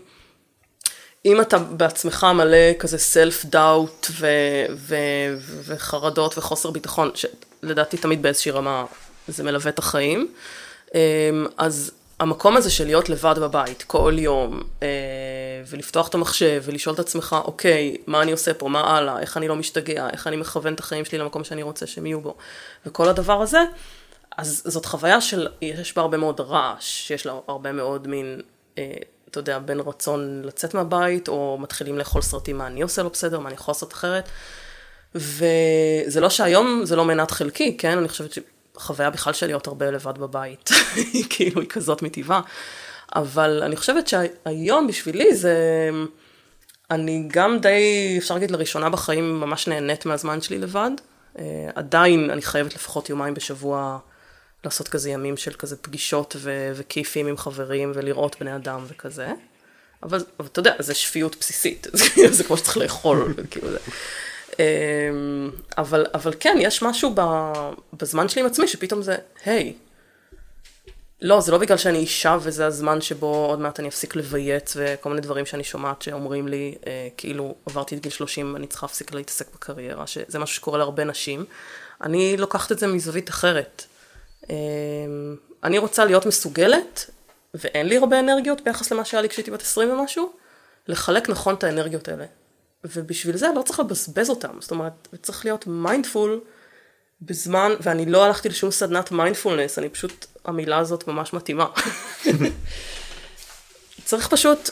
[1.24, 8.52] אם אתה בעצמך מלא כזה סלף דאוט ו- ו- וחרדות וחוסר ביטחון, שלדעתי תמיד באיזושהי
[8.52, 8.84] רמה
[9.28, 10.28] זה מלווה את החיים,
[10.94, 11.00] אה,
[11.58, 14.88] אז המקום הזה של להיות לבד בבית כל יום, אה,
[15.66, 19.48] ולפתוח את המחשב ולשאול את עצמך, אוקיי, מה אני עושה פה, מה הלאה, איך אני
[19.48, 22.34] לא משתגע, איך אני מכוון את החיים שלי למקום שאני רוצה שהם יהיו בו,
[22.86, 23.60] וכל הדבר הזה,
[24.38, 28.40] אז זאת חוויה של, יש בה הרבה מאוד רעש, יש לה הרבה מאוד מין,
[28.78, 28.92] אה,
[29.28, 33.40] אתה יודע, בין רצון לצאת מהבית, או מתחילים לאכול סרטים, מה אני עושה לא בסדר,
[33.40, 34.28] מה אני יכול לעשות אחרת.
[35.14, 37.98] וזה לא שהיום זה לא מנת חלקי, כן?
[37.98, 40.70] אני חושבת שחוויה בכלל של להיות הרבה לבד בבית,
[41.30, 42.40] כאילו, היא כזאת מטבעה.
[43.14, 45.56] אבל אני חושבת שהיום בשבילי זה...
[46.90, 50.90] אני גם די, אפשר להגיד, לראשונה בחיים ממש נהנית מהזמן שלי לבד.
[51.36, 51.40] Uh,
[51.74, 53.98] עדיין אני חייבת לפחות יומיים בשבוע
[54.64, 59.32] לעשות כזה ימים של כזה פגישות ו- וכיפים עם חברים ולראות בני אדם וכזה.
[60.02, 61.86] אבל, אבל אתה יודע, זה שפיות בסיסית,
[62.30, 63.78] זה, כמו שצריך לאכול, כאילו זה.
[64.58, 67.20] אמ, אבל, אבל כן, יש משהו ב,
[67.92, 69.74] בזמן שלי עם עצמי שפתאום זה, היי,
[71.22, 75.08] לא, זה לא בגלל שאני אישה וזה הזמן שבו עוד מעט אני אפסיק לבייץ וכל
[75.08, 79.14] מיני דברים שאני שומעת שאומרים לי, אה, כאילו עברתי את גיל 30, אני צריכה להפסיק
[79.14, 81.44] להתעסק בקריירה, שזה משהו שקורה להרבה נשים.
[82.02, 83.86] אני לוקחת את זה מזווית אחרת.
[84.50, 84.54] אה,
[85.64, 87.10] אני רוצה להיות מסוגלת,
[87.54, 90.32] ואין לי הרבה אנרגיות ביחס למה שהיה לי כשהייתי בת 20 ומשהו,
[90.88, 92.24] לחלק נכון את האנרגיות האלה.
[92.84, 96.40] ובשביל זה לא צריך לבזבז אותם, זאת אומרת, צריך להיות mindful
[97.22, 101.66] בזמן, ואני לא הלכתי לשום סדנת מיינדפולנס, אני פשוט, המילה הזאת ממש מתאימה.
[104.04, 104.70] צריך פשוט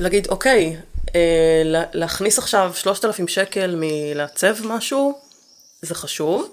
[0.00, 0.76] להגיד, אוקיי,
[1.14, 5.20] אה, לה- להכניס עכשיו 3,000 שקל מלעצב משהו,
[5.82, 6.50] זה חשוב,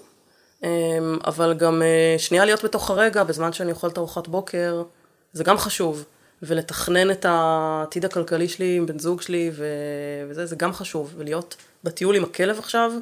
[1.24, 4.82] אבל גם אה, שנייה להיות בתוך הרגע, בזמן שאני אוכלת ארוחת בוקר,
[5.32, 6.04] זה גם חשוב.
[6.42, 9.66] ולתכנן את העתיד הכלכלי שלי עם בן זוג שלי ו...
[10.28, 11.14] וזה, זה גם חשוב.
[11.16, 12.92] ולהיות בטיול עם הכלב עכשיו,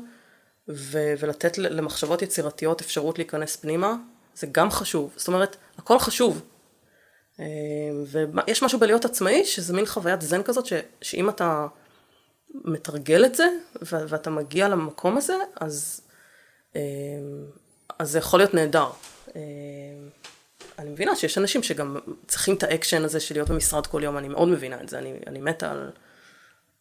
[0.68, 1.14] ו...
[1.18, 3.96] ולתת למחשבות יצירתיות אפשרות להיכנס פנימה,
[4.34, 5.12] זה גם חשוב.
[5.16, 6.42] זאת אומרת, הכל חשוב.
[7.40, 7.44] אה,
[8.06, 10.72] ויש משהו בלהיות עצמאי, שזה מין חוויית זן כזאת, ש...
[11.02, 11.66] שאם אתה
[12.64, 13.46] מתרגל את זה,
[13.82, 13.96] ו...
[14.08, 16.00] ואתה מגיע למקום הזה, אז,
[17.98, 18.90] אז זה יכול להיות נהדר.
[19.36, 19.40] אה,
[20.78, 24.28] אני מבינה שיש אנשים שגם צריכים את האקשן הזה של להיות במשרד כל יום, אני
[24.28, 25.90] מאוד מבינה את זה, אני, אני מתה על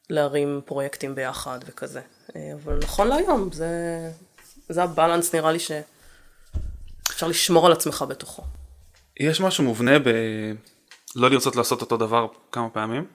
[0.09, 2.01] להרים פרויקטים ביחד וכזה.
[2.35, 3.69] אה, אבל נכון להיום, זה,
[4.69, 8.43] זה ה balance נראה לי שאפשר לשמור על עצמך בתוכו.
[9.19, 10.07] יש משהו מובנה ב...
[11.15, 13.07] לא לרצות לעשות אותו דבר כמה פעמים.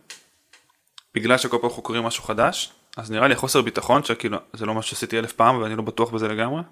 [1.14, 4.74] בגלל שכל פעם אנחנו קוראים משהו חדש, אז נראה לי חוסר ביטחון שכאילו זה לא
[4.74, 6.62] משהו שעשיתי אלף פעם ואני לא בטוח בזה לגמרי.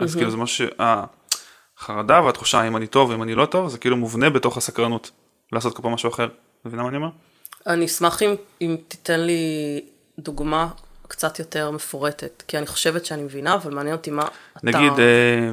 [0.00, 0.66] אז כאילו זה משהו,
[1.78, 5.10] החרדה והתחושה אם אני טוב ואם אני לא טוב זה כאילו מובנה בתוך הסקרנות
[5.52, 6.28] לעשות כל פעם משהו אחר.
[6.64, 7.08] מבינה מה אני אומר?
[7.66, 9.80] אני אשמח אם, אם תיתן לי
[10.18, 10.68] דוגמה
[11.08, 14.22] קצת יותר מפורטת, כי אני חושבת שאני מבינה, אבל מעניין אותי מה
[14.56, 14.60] אתה...
[14.62, 15.50] נגיד, אה,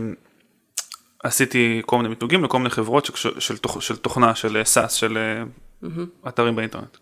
[1.24, 5.90] עשיתי כל מיני מיתוגים לכל מיני חברות של, של, של תוכנה, של SaaS, של אה,
[6.28, 6.98] אתרים באינטרנט.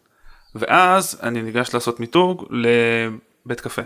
[0.55, 3.81] ואז אני ניגש לעשות מיתוג לבית קפה.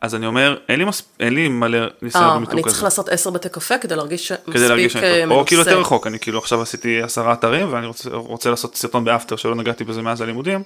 [0.00, 1.02] אז אני אומר, אין לי, מס...
[1.20, 2.70] אין לי מלא ניסיון אה, במיתוג אני הזה.
[2.70, 5.36] צריך לעשות עשר בתי קפה כדי להרגיש כדי להרגיש מספיק שאני אה.
[5.36, 5.86] או כאילו יותר מנוסה.
[5.86, 9.54] רחוק, אני כאילו עכשיו עשיתי עשרה אתרים ואני רוצה, רוצה לעשות סרטון ב After שלא
[9.54, 10.62] נגעתי בזה מאז הלימודים.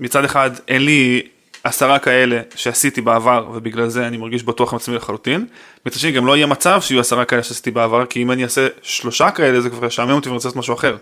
[0.00, 1.22] מצד אחד אין לי
[1.64, 5.46] עשרה כאלה שעשיתי בעבר ובגלל זה אני מרגיש בטוח עם עצמי לחלוטין.
[5.86, 8.66] מצד שני גם לא יהיה מצב שיהיו עשרה כאלה שעשיתי בעבר כי אם אני אעשה
[8.82, 10.96] שלושה כאלה זה כבר ישעמם אותי ואני רוצה לעשות משהו אחר.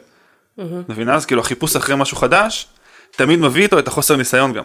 [0.88, 1.14] מבינה?
[1.14, 2.66] אז כאילו החיפוש אחרי משהו חדש
[3.18, 4.64] תמיד מביא איתו את החוסר ניסיון גם.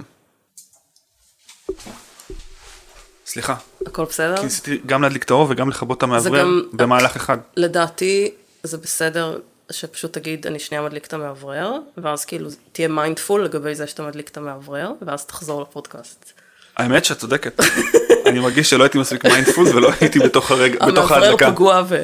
[3.26, 4.38] סליחה, הכל בסדר?
[4.38, 7.38] כי ניסיתי גם להדליק את האור וגם לכבות את המאוורר במהלך אחד.
[7.58, 8.32] לדעתי
[8.64, 9.40] זה בסדר
[9.72, 14.30] שפשוט תגיד אני שנייה מדליק את המאוורר, ואז כאילו תהיה mindful לגבי זה שאתה מדליק
[14.30, 16.34] את המאוורר, ואז תחזור לפודקאסט.
[16.78, 17.60] האמת שאת צודקת.
[18.28, 21.52] אני מרגיש שלא הייתי מספיק מיינדפול ולא הייתי בתוך הרגע, בתוך המאוורר ההדלקה.
[21.52, 21.98] פגוע ו...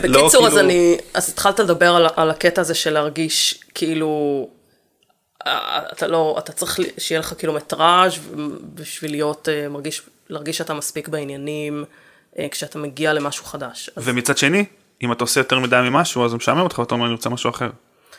[0.00, 0.10] כן.
[0.10, 4.48] לא בקיצור, אז כאילו- אני, אז התחלת לדבר על, על הקטע הזה של להרגיש כאילו,
[5.46, 8.12] אה, אתה לא, אתה צריך שיהיה לך קילומטראז'
[8.74, 11.84] בשביל להיות, אה, מרגיש, להרגיש שאתה מספיק בעניינים,
[12.38, 13.90] אה, כשאתה מגיע למשהו חדש.
[13.96, 14.64] אז, ומצד שני,
[15.02, 17.50] אם אתה עושה יותר מדי ממשהו, אז זה משעמם אותך ואתה אומר אני רוצה משהו
[17.50, 17.64] אחר.
[17.64, 17.72] אני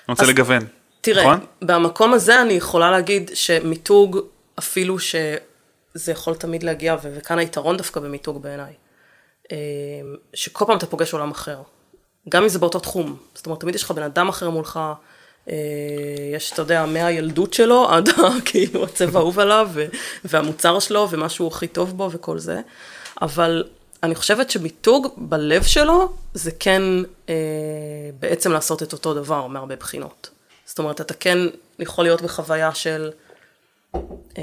[0.10, 0.62] רוצה אז- לגוון.
[1.02, 1.40] תראה, נכון?
[1.62, 4.20] במקום הזה אני יכולה להגיד שמיתוג,
[4.60, 8.74] אפילו שזה יכול תמיד להגיע, וכאן היתרון דווקא במיתוג בעיניי,
[10.34, 11.62] שכל פעם אתה פוגש עולם אחר,
[12.30, 14.80] גם אם זה באותו תחום, זאת אומרת, תמיד יש לך בן אדם אחר מולך,
[15.50, 15.56] אה,
[16.36, 18.10] יש, אתה יודע, מהילדות שלו עד
[18.46, 19.70] כאילו הצבע האהוב עליו,
[20.26, 22.62] והמוצר שלו, ומה שהוא הכי טוב בו וכל זה,
[23.22, 23.64] אבל
[24.04, 26.82] אני חושבת שמיתוג בלב שלו, זה כן
[27.30, 27.36] אה,
[28.20, 30.30] בעצם לעשות את אותו דבר מהרבה בחינות.
[30.66, 31.38] זאת אומרת, אתה כן
[31.80, 33.12] יכול להיות בחוויה של,
[34.38, 34.42] אה,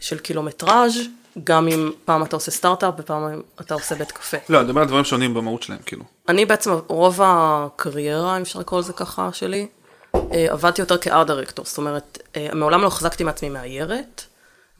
[0.00, 0.98] של קילומטראז',
[1.44, 4.36] גם אם פעם אתה עושה סטארט-אפ ופעם אתה עושה בית קפה.
[4.48, 6.04] לא, אני מדבר על דברים שונים במהות שלהם, כאילו.
[6.28, 9.66] אני בעצם, רוב הקריירה, אם אפשר לקרוא לזה ככה, שלי,
[10.14, 14.22] אה, עבדתי יותר כארט דירקטור, זאת אומרת, אה, מעולם לא החזקתי מעצמי מאיירת,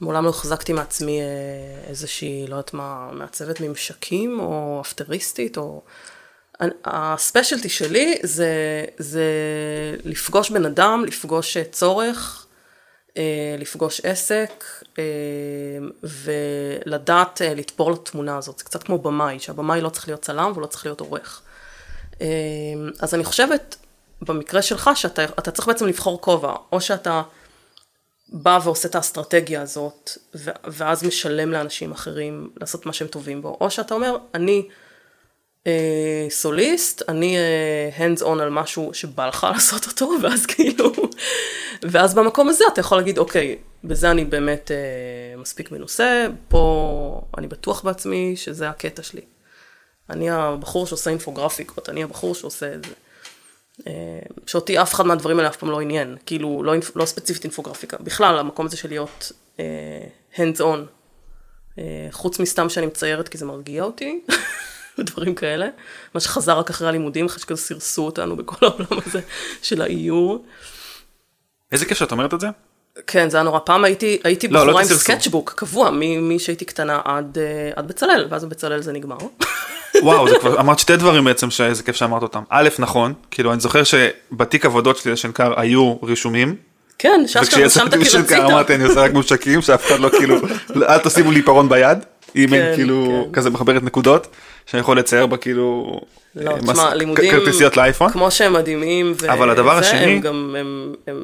[0.01, 5.81] מעולם לא החזקתי מעצמי אה, איזושהי, לא יודעת מה, מעצבת ממשקים, או אפטריסטית, או...
[6.85, 8.49] הספיישלטי שלי זה,
[8.97, 9.25] זה
[10.03, 12.45] לפגוש בן אדם, לפגוש צורך,
[13.57, 14.63] לפגוש עסק,
[14.99, 15.03] אה,
[16.03, 18.57] ולדעת אה, לתפור לתמונה הזאת.
[18.57, 21.41] זה קצת כמו במאי, שהבמאי לא צריך להיות צלם ולא צריך להיות עורך.
[22.21, 22.27] אה,
[22.99, 23.75] אז אני חושבת,
[24.21, 27.21] במקרה שלך, שאתה אתה צריך בעצם לבחור כובע, או שאתה
[28.29, 30.11] בא ועושה את האסטרטגיה הזאת,
[30.63, 34.67] ואז משלם לאנשים אחרים לעשות מה שהם טובים בו, או שאתה אומר, אני
[35.67, 40.91] אה, סוליסט, אני אה, hands on על משהו שבא לך לעשות אותו, ואז כאילו,
[41.81, 47.47] ואז במקום הזה אתה יכול להגיד, אוקיי, בזה אני באמת אה, מספיק מנוסה, פה אני
[47.47, 49.21] בטוח בעצמי שזה הקטע שלי.
[50.09, 52.93] אני הבחור שעושה אינפוגרפיקות, אני הבחור שעושה את זה.
[53.87, 57.97] אה, שאותי אף אחד מהדברים האלה אף פעם לא עניין, כאילו לא, לא ספציפית אינפוגרפיקה,
[57.99, 59.65] בכלל המקום הזה של להיות אה,
[60.35, 60.79] hands on,
[61.79, 64.19] אה, חוץ מסתם שאני מציירת כי זה מרגיע אותי,
[64.97, 65.67] ודברים כאלה,
[66.13, 69.21] מה שחזר רק אחרי הלימודים, אחרי שכזה סירסו אותנו בכל העולם הזה
[69.61, 70.45] של האיור.
[71.71, 72.47] איזה כיף שאת אומרת את זה?
[73.07, 73.59] כן, זה היה נורא.
[73.59, 75.03] פעם הייתי, הייתי לא, לא בחורה עם תסירסו.
[75.03, 75.89] סקצ'בוק קבוע,
[76.21, 79.17] משהייתי קטנה עד, אה, עד בצלאל, ואז בבצלאל זה נגמר.
[80.03, 82.43] וואו, זה כבר, אמרת שתי דברים בעצם שאיזה כיף שאמרת אותם.
[82.49, 86.55] א', נכון, כאילו אני זוכר שבתיק עבודות שלי לשנקר היו רישומים.
[86.99, 88.51] כן, שאשכרה רשמת וכשיצאתי כי רצית.
[88.51, 90.35] אמרתי אני עושה רק ממשקים שאף אחד לא כאילו,
[90.75, 91.97] אל תשימו לי עיפרון ביד.
[92.35, 93.31] אם כן, אין כאילו כן.
[93.33, 94.27] כזה מחברת נקודות,
[94.65, 95.99] שאני יכול לצייר בה כאילו,
[96.35, 98.11] לא, אה, תשמע, מס- לימודים, כרטיסיות לאייפון.
[98.11, 101.23] כמו שהם מדהימים, ו- אבל הדבר זה, השני- הם גם, הם, הם,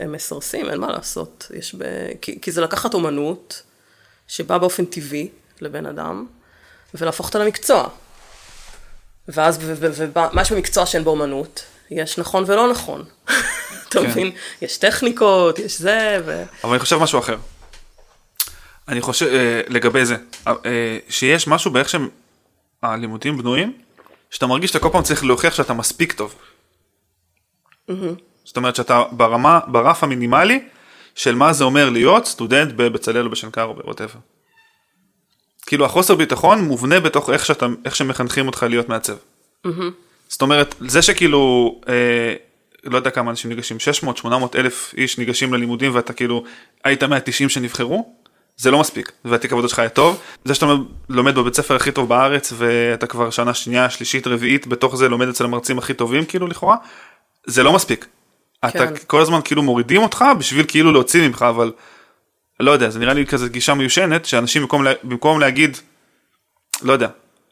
[0.00, 1.50] הם מסרסים, אין מה לעשות.
[1.56, 1.82] יש ב...
[2.20, 3.62] כי, כי זה לקחת אומנות,
[4.28, 5.28] שבאה באופן טבעי
[5.60, 6.26] לבן אדם,
[6.94, 7.88] ולהפוך אותה למקצוע.
[9.28, 11.64] ואז, ומה יש במקצוע שאין בו אומנות?
[11.90, 13.04] יש נכון ולא נכון.
[13.88, 14.06] אתה כן.
[14.06, 14.30] מבין?
[14.62, 16.42] יש טכניקות, יש זה, ו...
[16.64, 17.36] אבל אני חושב משהו אחר.
[18.88, 23.72] אני חושב, אה, לגבי זה, אה, אה, שיש משהו באיך שהלימודים בנויים,
[24.30, 26.34] שאתה מרגיש שאתה כל פעם צריך להוכיח שאתה מספיק טוב.
[28.44, 30.64] זאת אומרת שאתה ברמה, ברף המינימלי
[31.14, 34.18] של מה זה אומר להיות סטודנט בבצלאל או בשנקר או בווטאבר.
[35.66, 39.16] כאילו החוסר ביטחון מובנה בתוך איך, שאתה, איך שמחנכים אותך להיות מעצב.
[40.28, 42.34] זאת אומרת, זה שכאילו, אה,
[42.84, 46.44] לא יודע כמה אנשים ניגשים, 600, 800 אלף איש ניגשים ללימודים ואתה כאילו,
[46.84, 48.14] היית 190 שנבחרו,
[48.56, 50.20] זה לא מספיק, והתיק העבודה שלך היה טוב.
[50.44, 50.66] זה שאתה
[51.08, 55.28] לומד בבית ספר הכי טוב בארץ ואתה כבר שנה שנייה, שלישית, רביעית, בתוך זה לומד
[55.28, 56.76] אצל המרצים הכי טובים כאילו לכאורה,
[57.46, 58.06] זה לא מספיק.
[58.64, 58.94] אתה כן.
[59.06, 61.72] כל הזמן כאילו מורידים אותך בשביל כאילו להוציא ממך, אבל
[62.60, 65.76] לא יודע, זה נראה לי כזה גישה מיושנת, שאנשים במקום, לה, במקום להגיד,
[66.82, 67.08] לא יודע,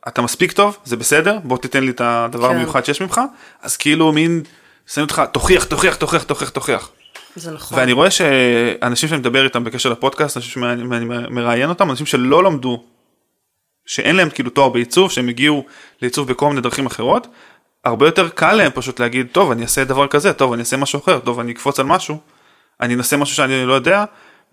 [0.08, 2.54] אתה מספיק טוב, זה בסדר, בוא תיתן לי את הדבר כן.
[2.54, 3.20] המיוחד שיש ממך,
[3.62, 4.42] אז כאילו מין,
[4.86, 6.90] שמים אותך, תוכיח, תוכיח, תוכיח, תוכיח, תוכיח.
[7.36, 7.78] זה נכון.
[7.78, 12.84] ואני רואה שאנשים שאני מדבר איתם בקשר לפודקאסט, אנשים שאני מראיין אותם, אנשים שלא למדו,
[13.86, 15.64] שאין להם כאילו תואר בעיצוב, שהם הגיעו
[16.02, 17.26] לעיצוב בכל מיני דרכים אחרות,
[17.84, 20.98] הרבה יותר קל להם פשוט להגיד, טוב, אני אעשה דבר כזה, טוב, אני אעשה משהו
[20.98, 22.18] אחר, טוב, אני אקפוץ על משהו,
[22.80, 24.04] אני אנסה משהו שאני לא יודע,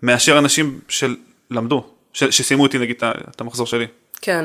[0.02, 2.96] מאשר אנשים שלמדו, ש- שסיימו איתי נגיד
[3.30, 3.86] את המחזור שלי.
[4.22, 4.44] כן.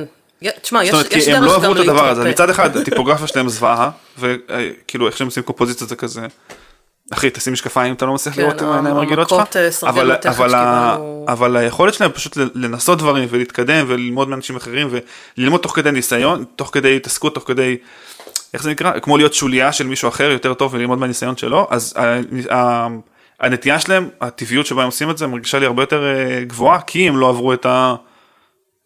[0.62, 2.44] תשמע, יש זאת אומרת, יש כי הם דרך לא גם עברו את הדבר הזה, להתרפא.
[2.44, 6.28] מצד אחד הטיפוגרפיה שלהם זוועה, וכאילו איך שהם עושים קומפוזיציה זה כזה,
[7.14, 10.12] אחי תשים משקפיים אתה לא מצליח כן, לראות עם העיניים הרגילות שלך, המכות, אה, אבל-
[10.28, 11.26] אבל ה- שקיבלנו.
[11.28, 14.90] אבל היכולת שלהם פשוט לנסות דברים ולהתקדם וללמוד מאנשים אחרים
[15.38, 17.78] וללמוד תוך כדי ניסיון, תוך כדי התעסקות, תוך כדי,
[18.54, 21.94] איך זה נקרא, כמו להיות שוליה של מישהו אחר יותר טוב וללמוד מהניסיון שלו, אז
[21.98, 22.20] ה-
[22.56, 22.88] ה-
[23.40, 27.08] הנטייה שלהם, הטבעיות שבה הם עושים את זה מרגישה לי הרבה יותר אה, גבוהה, כי
[27.08, 27.96] הם לא עברו את ה-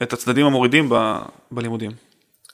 [0.03, 1.17] את הצדדים המורידים ב-
[1.51, 1.91] בלימודים.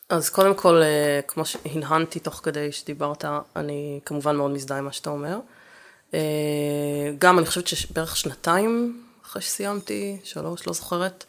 [0.10, 3.25] אז קודם כל, אה, כמו שהנהנתי תוך כדי שדיברת,
[3.56, 5.38] אני כמובן מאוד מזדהה עם מה שאתה אומר.
[6.13, 6.19] אה,
[7.19, 11.25] גם אני חושבת שבערך שנתיים אחרי שסיימתי, שלוש, לא זוכרת.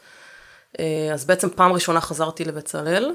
[0.79, 3.13] אה, אז בעצם פעם ראשונה חזרתי לבצלאל,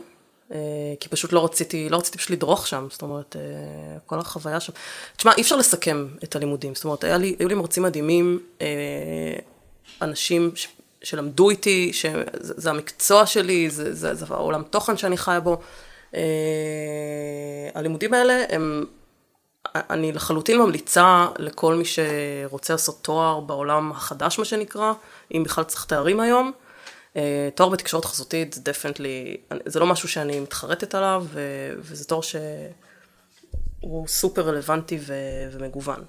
[0.52, 0.58] אה,
[1.00, 3.36] כי פשוט לא רציתי, לא רציתי פשוט לדרוך שם, זאת אומרת,
[4.06, 4.74] כל החוויה שם.
[5.18, 8.40] תשמע, אי אפשר לסכם את הלימודים, זאת אומרת, לי, היו לי מרצים מדהימים,
[10.02, 10.68] אנשים ש,
[11.04, 15.58] שלמדו איתי, שזה זה המקצוע שלי, זה, זה, זה העולם תוכן שאני חיה בו.
[17.76, 18.86] הלימודים האלה הם,
[19.76, 24.94] אני לחלוטין ממליצה לכל מי שרוצה לעשות תואר בעולם החדש, מה שנקרא,
[25.34, 26.52] אם בכלל צריך תארים היום.
[27.16, 31.26] אה, תואר בתקשורת חזותית זה דפנטלי, זה לא משהו שאני מתחרטת עליו,
[31.80, 35.00] וזה תואר שהוא סופר רלוונטי
[35.52, 36.04] ומגוון.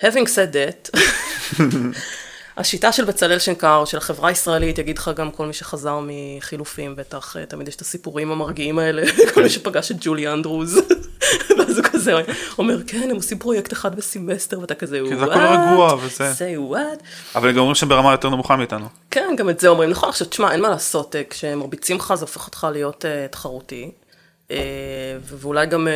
[0.00, 0.90] Having said that,
[2.58, 7.36] השיטה של בצלאל, שנקר, של החברה הישראלית, יגיד לך גם כל מי שחזר מחילופים, בטח
[7.36, 9.02] אה, תמיד יש את הסיפורים המרגיעים האלה,
[9.34, 10.78] כל מי שפגש את ג'ולי אנדרוז,
[11.58, 12.12] ואז הוא כזה
[12.58, 16.32] אומר, כן, הם עושים פרויקט אחד בסמסטר, ואתה כזה, כי זה הכל רגוע וזה.
[16.32, 17.02] say what?
[17.34, 18.86] אבל הם גם אומרים שהם ברמה יותר נמוכה מאיתנו.
[19.10, 19.90] כן, גם את זה אומרים.
[19.90, 23.90] נכון, עכשיו, תשמע, אין מה לעשות, אה, כשמרביצים לך זה הופך אותך להיות uh, תחרותי,
[25.22, 25.88] ואולי גם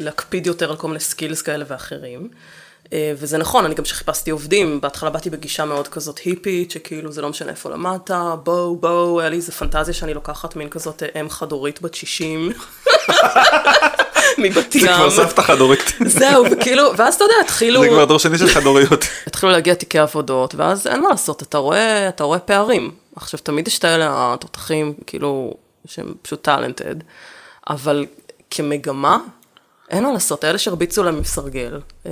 [0.00, 2.28] להקפיד יותר על כל מיני skills כאלה ואחרים.
[2.92, 7.22] Uh, וזה נכון, אני גם כשחיפשתי עובדים, בהתחלה באתי בגישה מאוד כזאת היפית, שכאילו זה
[7.22, 8.10] לא משנה איפה למדת,
[8.44, 12.52] בואו, בואו, היה לי איזה פנטזיה שאני לוקחת מין כזאת אה, אם חד-הורית בת 60.
[14.38, 14.80] מבת ים.
[14.80, 15.92] זה כבר סבתא חד-הורית.
[16.06, 17.82] זהו, וכאילו, ואז אתה יודע, התחילו...
[17.82, 19.04] זה כבר דור שני של חד-הוריות.
[19.26, 22.90] התחילו להגיע תיקי עבודות, ואז אין מה לעשות, אתה רואה, אתה רואה פערים.
[23.16, 25.54] עכשיו, תמיד יש את האלה התותחים, כאילו,
[25.86, 26.94] שהם פשוט טאלנטד,
[27.70, 28.06] אבל
[28.50, 29.18] כמגמה,
[29.92, 32.10] אין מה לעשות, האלה שהרביצו להם עם סרגל, אה,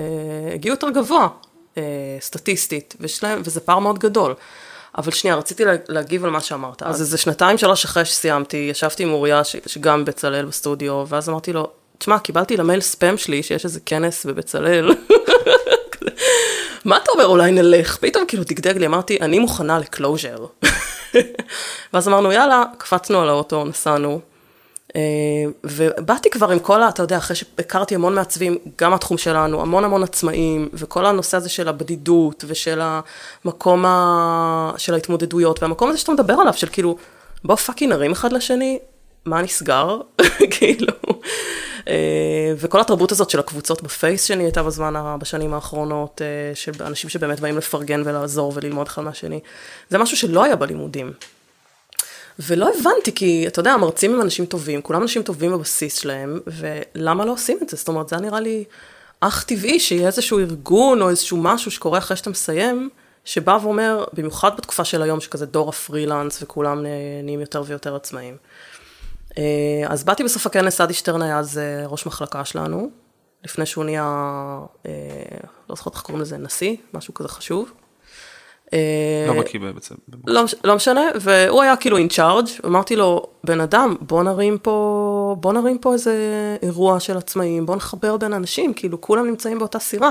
[0.55, 1.29] הגיעו יותר גבוה,
[1.79, 1.83] אה,
[2.21, 4.35] סטטיסטית, ושלהם, וזה פער מאוד גדול.
[4.99, 6.83] אבל שנייה, רציתי לה- להגיב על מה שאמרת.
[6.83, 11.53] אז איזה שנתיים, שלוש אחרי שסיימתי, ישבתי עם אוריה, ש- שגם בצלאל בסטודיו, ואז אמרתי
[11.53, 14.91] לו, תשמע, קיבלתי למייל ספאם שלי שיש איזה כנס בבצלאל.
[16.85, 17.97] מה אתה אומר, אולי נלך?
[18.01, 20.47] פתאום כאילו דגדג לי, אמרתי, אני מוכנה ל closure.
[21.93, 24.21] ואז אמרנו, יאללה, קפצנו על האוטו, נסענו.
[24.97, 25.01] אה,
[25.65, 26.89] ובאתי כבר עם כל ה...
[26.89, 31.49] אתה יודע, אחרי שהכרתי המון מעצבים, גם מהתחום שלנו, המון המון עצמאים, וכל הנושא הזה
[31.49, 32.81] של הבדידות, ושל
[33.45, 34.73] המקום ה...
[34.77, 36.97] של ההתמודדויות, והמקום הזה שאתה מדבר עליו, של כאילו,
[37.45, 38.79] בוא fucking נרים אחד לשני,
[39.25, 40.01] מה נסגר?
[40.59, 40.87] כאילו...
[41.89, 47.41] אה, וכל התרבות הזאת של הקבוצות בפייס שנהייתה בזמן, בשנים האחרונות, אה, של אנשים שבאמת
[47.41, 49.41] באים לפרגן ולעזור וללמוד אחד מהשני,
[49.89, 51.13] זה משהו שלא היה בלימודים.
[52.39, 57.25] ולא הבנתי, כי אתה יודע, המרצים הם אנשים טובים, כולם אנשים טובים בבסיס שלהם, ולמה
[57.25, 57.77] לא עושים את זה?
[57.77, 58.65] זאת אומרת, זה נראה לי
[59.21, 62.89] אך טבעי שיהיה איזשהו ארגון או איזשהו משהו שקורה אחרי שאתה מסיים,
[63.25, 66.85] שבא ואומר, במיוחד בתקופה של היום, שכזה דור הפרילנס וכולם
[67.23, 68.37] נהיים יותר ויותר עצמאים.
[69.39, 69.43] אה,
[69.87, 72.91] אז באתי בסוף הכנס, אדי שטרן היה אז אה, ראש מחלקה שלנו,
[73.45, 74.03] לפני שהוא נהיה,
[74.87, 74.93] אה,
[75.71, 77.73] לא זוכרת איך קוראים לזה, נשיא, משהו כזה חשוב.
[78.75, 79.95] אה, לא בקיא בעצם.
[80.27, 85.53] לא, לא משנה, והוא היה כאילו אינצ'ארג', אמרתי לו, בן אדם, בוא נרים פה, בוא
[85.53, 86.15] נרים פה איזה
[86.63, 90.11] אירוע של עצמאים, בוא נחבר בין אנשים, כאילו כולם נמצאים באותה סירה.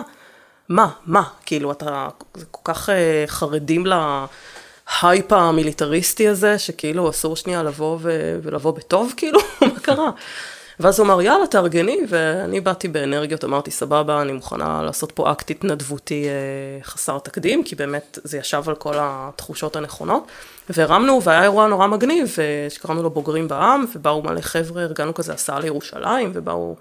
[0.69, 7.63] מה, מה, כאילו אתה זה כל כך אה, חרדים להייפ המיליטריסטי הזה, שכאילו אסור שנייה
[7.63, 10.09] לבוא ו- ולבוא בטוב, כאילו, מה קרה?
[10.79, 15.51] ואז הוא אמר, יאללה, תארגני, ואני באתי באנרגיות, אמרתי, סבבה, אני מוכנה לעשות פה אקט
[15.51, 20.27] התנדבותי אה, חסר תקדים, כי באמת זה ישב על כל התחושות הנכונות.
[20.69, 25.33] והרמנו, והיה אירוע נורא מגניב, אה, שקראנו לו בוגרים בעם, ובאו מלא חבר'ה, ארגנו כזה
[25.33, 26.75] הסעה לירושלים, ובאו,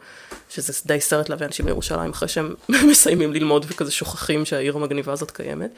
[0.51, 2.55] שזה די סרט להביא אנשים לירושלים, אחרי שהם
[2.91, 5.71] מסיימים ללמוד וכזה שוכחים שהעיר המגניבה הזאת קיימת.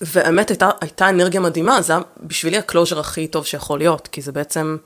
[0.00, 4.22] והאמת הייתה, הייתה אנרגיה מדהימה, זה היה בשבילי ה closure הכי טוב שיכול להיות, כי
[4.22, 4.76] זה בעצם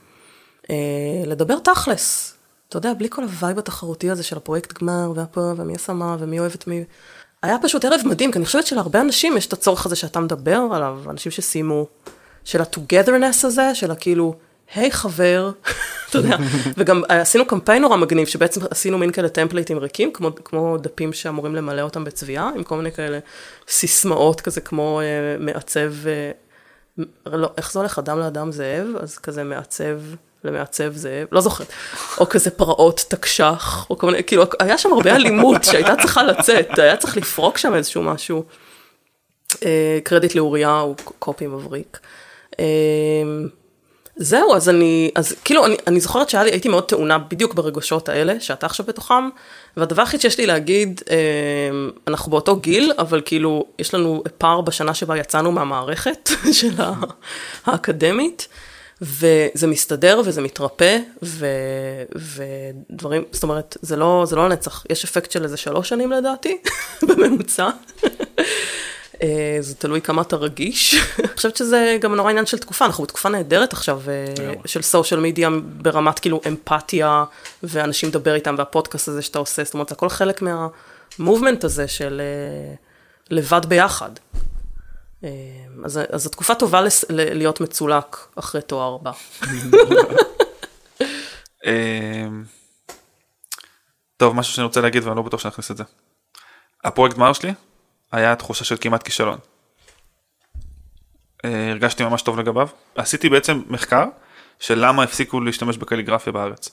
[1.26, 2.34] לדבר תכלס.
[2.68, 6.16] אתה יודע, בלי כל ה vibe התחרותי הזה של הפרויקט גמר, והפה, ומי עשה מה,
[6.18, 6.84] ומי אוהב את מי.
[7.42, 10.60] היה פשוט ערב מדהים, כי אני חושבת שלהרבה אנשים יש את הצורך הזה שאתה מדבר
[10.72, 11.86] עליו, אנשים שסיימו,
[12.44, 14.34] של ה-togetherness הזה, של הכאילו,
[14.74, 15.50] היי חבר,
[16.08, 16.36] אתה יודע,
[16.76, 21.54] וגם עשינו קמפיין נורא מגניב, שבעצם עשינו מין כאלה טמפלייטים ריקים, כמו, כמו דפים שאמורים
[21.54, 23.18] למלא אותם בצביעה, עם כל מיני כאלה
[23.68, 26.30] סיסמאות כזה, כמו אה, מעצב, אה,
[27.26, 30.00] לא, איך זה הולך, אדם לאדם זאב, אז כזה מעצב
[30.46, 31.66] למעצב זאב, לא זוכרת,
[32.18, 36.78] או כזה פרעות תקש"ח, או כל מיני, כאילו, היה שם הרבה אלימות שהייתה צריכה לצאת,
[36.78, 38.44] היה צריך לפרוק שם איזשהו משהו.
[39.64, 41.98] אה, קרדיט לאוריה, הוא קופי מבריק.
[42.60, 42.64] אה,
[44.16, 48.66] זהו, אז אני, אז כאילו, אני, אני זוכרת שהייתי מאוד טעונה בדיוק ברגשות האלה, שאתה
[48.66, 49.28] עכשיו בתוכם,
[49.76, 51.16] והדבר היחיד שיש לי להגיד, אה,
[52.06, 56.30] אנחנו באותו גיל, אבל כאילו, יש לנו פער בשנה שבה יצאנו מהמערכת
[56.60, 56.74] של
[57.66, 58.48] האקדמית,
[59.02, 61.46] וזה מסתדר וזה מתרפא, ו,
[62.14, 66.58] ודברים, זאת אומרת, זה לא, זה לא לנצח, יש אפקט של איזה שלוש שנים לדעתי,
[67.08, 67.68] בממוצע.
[69.22, 70.94] אה, זה תלוי כמה אתה רגיש.
[71.18, 75.20] אני חושבת שזה גם נורא עניין של תקופה, אנחנו בתקופה נהדרת עכשיו אה, של סושיאל
[75.20, 77.24] מדיה ברמת כאילו אמפתיה,
[77.62, 82.20] ואנשים מדבר איתם, והפודקאסט הזה שאתה עושה, זאת אומרת, זה הכל חלק מהמובמנט הזה של
[82.20, 82.74] אה,
[83.30, 84.10] לבד ביחד.
[85.84, 89.12] אז, אז התקופה טובה לס, להיות מצולק אחרי תואר הבא.
[94.16, 95.84] טוב, משהו שאני רוצה להגיד ואני לא בטוח שנכניס את זה.
[96.84, 97.54] הפרויקט גמר שלי
[98.12, 99.38] היה תחושה של כמעט כישלון.
[101.44, 102.68] אה, הרגשתי ממש טוב לגביו.
[102.94, 104.04] עשיתי בעצם מחקר
[104.60, 106.70] של למה הפסיקו להשתמש בקליגרפיה בארץ.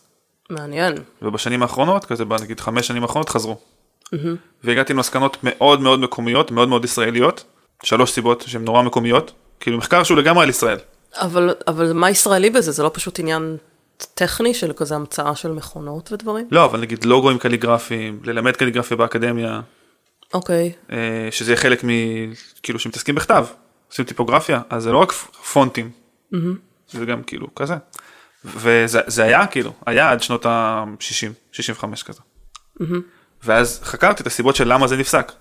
[0.50, 0.94] מעניין.
[1.22, 3.58] ובשנים האחרונות, כזה בנגיד חמש שנים האחרונות, חזרו.
[4.06, 4.18] Mm-hmm.
[4.64, 7.44] והגעתי למסקנות מאוד מאוד מקומיות, מאוד מאוד ישראליות.
[7.84, 9.32] שלוש סיבות שהן נורא מקומיות.
[9.60, 10.78] כאילו מחקר שהוא לגמרי על ישראל.
[11.16, 12.72] אבל, אבל מה ישראלי בזה?
[12.72, 13.58] זה לא פשוט עניין
[14.14, 16.48] טכני של כזה המצאה של מכונות ודברים?
[16.52, 19.62] לא, אבל נגיד לוגוים קליגרפיים, ללמד קליגרפיה באקדמיה.
[20.34, 20.72] אוקיי.
[20.72, 20.94] Okay.
[20.94, 21.90] אה, שזה יהיה חלק מ...
[22.64, 23.46] כאילו שמתעסקים בכתב,
[23.90, 25.92] עושים טיפוגרפיה, אז זה לא רק פונטים,
[26.34, 26.38] mm-hmm.
[26.90, 27.76] זה גם כאילו כזה.
[28.46, 32.20] וזה היה כאילו, היה עד שנות ה-60, 65 כזה.
[32.82, 32.84] Mm-hmm.
[33.44, 35.32] ואז חקרתי את הסיבות של למה זה נפסק.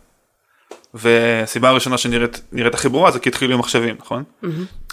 [0.94, 4.24] והסיבה הראשונה שנראית הכי ברורה זה כי התחילו עם מחשבים, נכון?
[4.44, 4.46] Mm-hmm.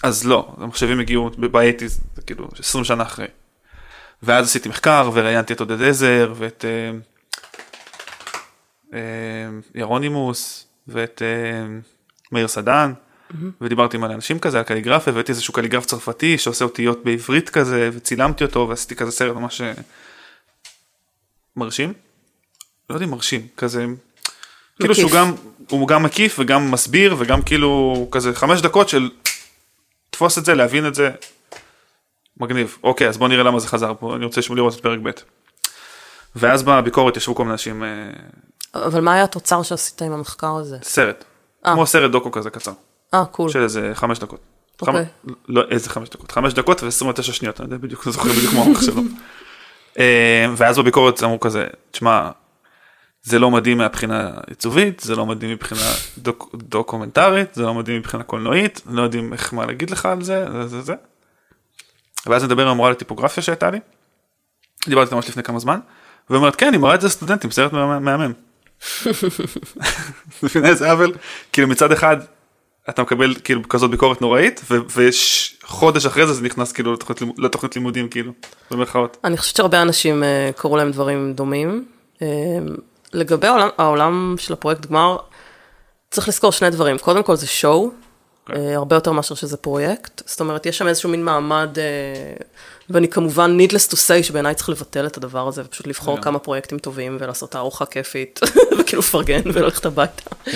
[0.03, 3.27] אז לא, המחשבים הגיעו באייטיז, כאילו 20 שנה אחרי.
[4.23, 6.65] ואז עשיתי מחקר וראיינתי את עודד עזר ואת...
[6.65, 7.19] Uh,
[8.93, 8.99] אה,
[9.75, 11.79] ירונימוס ואת אה,
[12.31, 12.93] מאיר סדן.
[12.93, 13.35] Mm-hmm.
[13.61, 18.43] ודיברתי עם אנשים כזה על קליגרפיה והבאתי איזשהו קליגרף צרפתי שעושה אותיות בעברית כזה וצילמתי
[18.43, 19.73] אותו ועשיתי כזה סרט ממש אה,
[21.55, 21.93] מרשים.
[22.89, 23.85] לא יודע אם מרשים כזה
[24.79, 25.33] כאילו שהוא גם
[25.69, 29.09] הוא גם מקיף וגם מסביר וגם כאילו כזה חמש דקות של
[30.09, 31.11] תפוס את זה להבין את זה.
[32.37, 35.09] מגניב אוקיי אז בוא נראה למה זה חזר פה אני רוצה לראות את פרק ב'.
[36.35, 37.83] ואז בביקורת ישבו כל מיני אנשים
[38.75, 40.77] אבל מה היה התוצר שעשית עם המחקר הזה?
[40.83, 41.23] סרט.
[41.65, 41.69] 아.
[41.73, 42.71] כמו סרט דוקו כזה קצר.
[43.13, 43.49] אה, קול.
[43.49, 44.39] של איזה חמש דקות.
[44.81, 45.05] אוקיי.
[45.25, 45.33] חמ...
[45.47, 46.31] לא, איזה חמש דקות?
[46.31, 49.01] חמש דקות ו-29 שניות, אני יודע בדיוק, אני זוכר בדיוק כמו המוח שלו.
[49.99, 52.29] אה, ואז בביקורת אמרו כזה, תשמע,
[53.23, 55.81] זה לא מדהים מהבחינה עיצובית, זה לא מדהים מבחינה
[56.17, 60.45] דוק, דוקומנטרית, זה לא מדהים מבחינה קולנועית, לא יודעים איך מה להגיד לך על זה,
[60.51, 60.93] זה זה זה.
[62.25, 63.79] ואז נדבר עם המורה לטיפוגרפיה שהייתה לי,
[64.87, 65.79] דיברתי ממש לפני כמה זמן,
[66.29, 68.33] ואומרת כן, היא מראה את זה לסטודנטים, סרט מהמם.
[70.43, 71.13] מבינה איזה עוול?
[71.53, 72.17] כאילו מצד אחד
[72.89, 78.09] אתה מקבל כאילו כזאת ביקורת נוראית וחודש אחרי זה זה נכנס כאילו לתוכנית, לתוכנית לימודים
[78.09, 78.31] כאילו
[78.71, 79.17] במרכאות.
[79.23, 81.85] אני חושבת שהרבה אנשים uh, קראו להם דברים דומים.
[83.13, 85.17] לגבי העולם, העולם של הפרויקט גמר
[86.11, 87.87] צריך לזכור שני דברים קודם כל זה שואו.
[87.87, 87.91] Okay.
[87.91, 88.53] כן.
[88.53, 92.43] Uh, הרבה יותר מאשר שזה פרויקט, זאת אומרת יש שם איזשהו מין מעמד uh,
[92.89, 96.21] ואני כמובן, needless to say, שבעיניי צריך לבטל את הדבר הזה, ופשוט לבחור yeah.
[96.21, 98.39] כמה פרויקטים טובים, ולעשות תערוכה כיפית,
[98.79, 100.23] וכאילו לפרגן וללכת הביתה.
[100.45, 100.49] Yeah.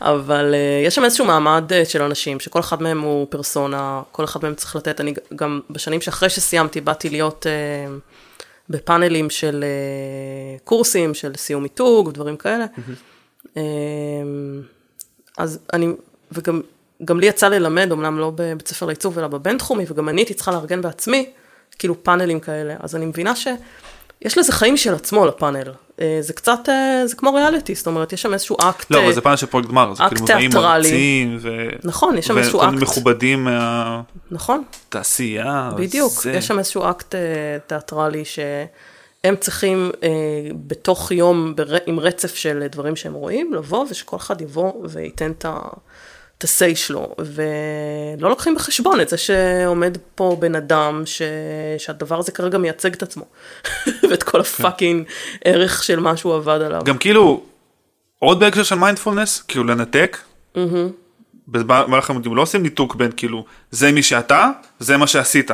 [0.00, 4.40] אבל uh, יש שם איזשהו מעמד של אנשים, שכל אחד מהם הוא פרסונה, כל אחד
[4.42, 7.90] מהם צריך לתת, אני גם בשנים שאחרי שסיימתי, באתי להיות uh,
[8.68, 12.66] בפאנלים של uh, קורסים, של סיום מיתוג, ודברים כאלה.
[12.76, 13.58] Mm-hmm.
[15.38, 15.88] אז אני,
[16.32, 16.60] וגם
[17.04, 20.52] גם לי יצא ללמד, אמנם לא בבית ספר לעיצוב, אלא בבינתחומי, וגם אני הייתי צריכה
[20.52, 21.30] לארגן בעצמי.
[21.78, 25.72] כאילו פאנלים כאלה, אז אני מבינה שיש לזה חיים של עצמו לפאנל.
[26.00, 29.12] אה, זה קצת, אה, זה כמו ריאליטי, זאת אומרת, יש שם איזשהו אקט לא, אבל
[29.12, 31.68] זה פאנל של פרויקט גמר, זה כאילו מביאים מרצים, ו...
[31.84, 32.72] נכון, יש שם איזשהו אקט.
[32.72, 34.00] מכובדים מה...
[34.30, 34.62] נכון.
[34.88, 35.70] תעשייה.
[35.76, 36.32] בדיוק, זה...
[36.32, 37.20] יש שם איזשהו אקט אה,
[37.66, 39.90] תיאטרלי שהם צריכים
[40.66, 41.54] בתוך יום,
[41.86, 45.58] עם רצף של דברים שהם רואים, לבוא ושכל אחד יבוא וייתן את ה...
[46.42, 51.22] ה-say שלו, ולא לוקחים בחשבון את זה שעומד פה בן אדם ש...
[51.78, 53.24] שהדבר הזה כרגע מייצג את עצמו,
[54.10, 55.04] ואת כל ה fucking
[55.44, 56.82] ערך של מה שהוא עבד עליו.
[56.84, 57.42] גם כאילו,
[58.18, 60.18] עוד בהקשר של מיינדפולנס, כאילו לנתק.
[61.48, 65.50] במהלך הלימודים לא עושים ניתוק בין כאילו, זה מי שאתה, זה מה שעשית.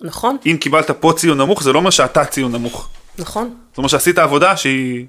[0.00, 2.88] נכון, אם קיבלת פה ציון נמוך, זה לא אומר שאתה ציון נמוך.
[3.18, 3.54] נכון.
[3.70, 5.06] זאת אומרת שעשית עבודה שהיא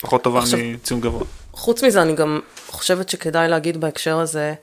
[0.00, 1.24] פחות טובה עכשיו- מציון גבוה.
[1.56, 4.54] חוץ מזה, אני גם חושבת שכדאי להגיד בהקשר הזה,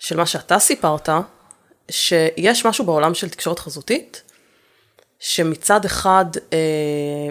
[0.00, 1.08] של מה שאתה סיפרת,
[1.90, 4.22] שיש משהו בעולם של תקשורת חזותית,
[5.18, 6.58] שמצד אחד אה,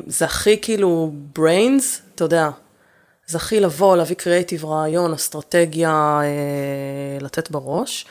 [0.07, 1.83] זה הכי כאילו brains,
[2.15, 2.49] אתה יודע,
[3.27, 8.05] זה הכי לבוא, להביא קריאיטיב, רעיון, אסטרטגיה, אה, לתת בראש,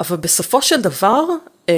[0.00, 1.24] אבל בסופו של דבר,
[1.68, 1.74] אה,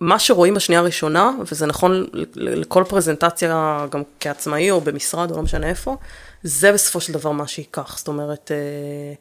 [0.00, 5.68] מה שרואים בשנייה הראשונה, וזה נכון לכל פרזנטציה, גם כעצמאי או במשרד או לא משנה
[5.68, 5.96] איפה,
[6.42, 7.98] זה בסופו של דבר מה שייקח.
[7.98, 9.14] זאת אומרת, אה,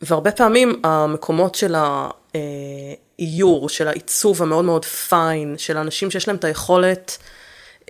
[0.00, 6.44] והרבה פעמים המקומות של האיור, של העיצוב המאוד מאוד fine, של האנשים שיש להם את
[6.44, 7.18] היכולת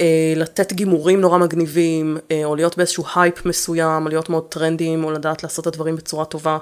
[0.01, 5.05] אה, לתת גימורים נורא מגניבים, אה, או להיות באיזשהו הייפ מסוים, או להיות מאוד טרנדיים,
[5.05, 6.59] או לדעת לעשות את הדברים בצורה טובה.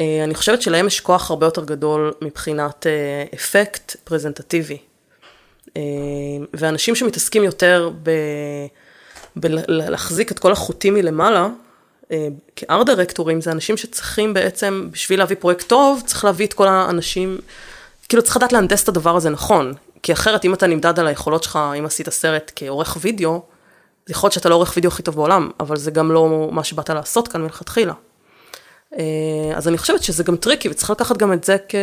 [0.00, 4.78] אה, אני חושבת שלהם יש כוח הרבה יותר גדול מבחינת אה, אפקט פרזנטטיבי.
[5.76, 5.82] אה,
[6.54, 8.10] ואנשים שמתעסקים יותר ב...
[9.40, 11.48] בלהחזיק את כל החוטים מלמעלה,
[12.12, 16.68] אה, כארט דירקטורים, זה אנשים שצריכים בעצם, בשביל להביא פרויקט טוב, צריך להביא את כל
[16.68, 17.38] האנשים,
[18.08, 19.72] כאילו צריך לדעת להנדס את הדבר הזה נכון,
[20.02, 23.42] כי אחרת אם אתה נמדד על היכולות שלך, אם עשית סרט כעורך וידאו,
[24.06, 26.64] זה יכול להיות שאתה לא עורך וידאו הכי טוב בעולם, אבל זה גם לא מה
[26.64, 27.92] שבאת לעשות כאן מלכתחילה.
[28.98, 29.02] אה,
[29.54, 31.74] אז אני חושבת שזה גם טריקי, וצריך לקחת גם את זה כ...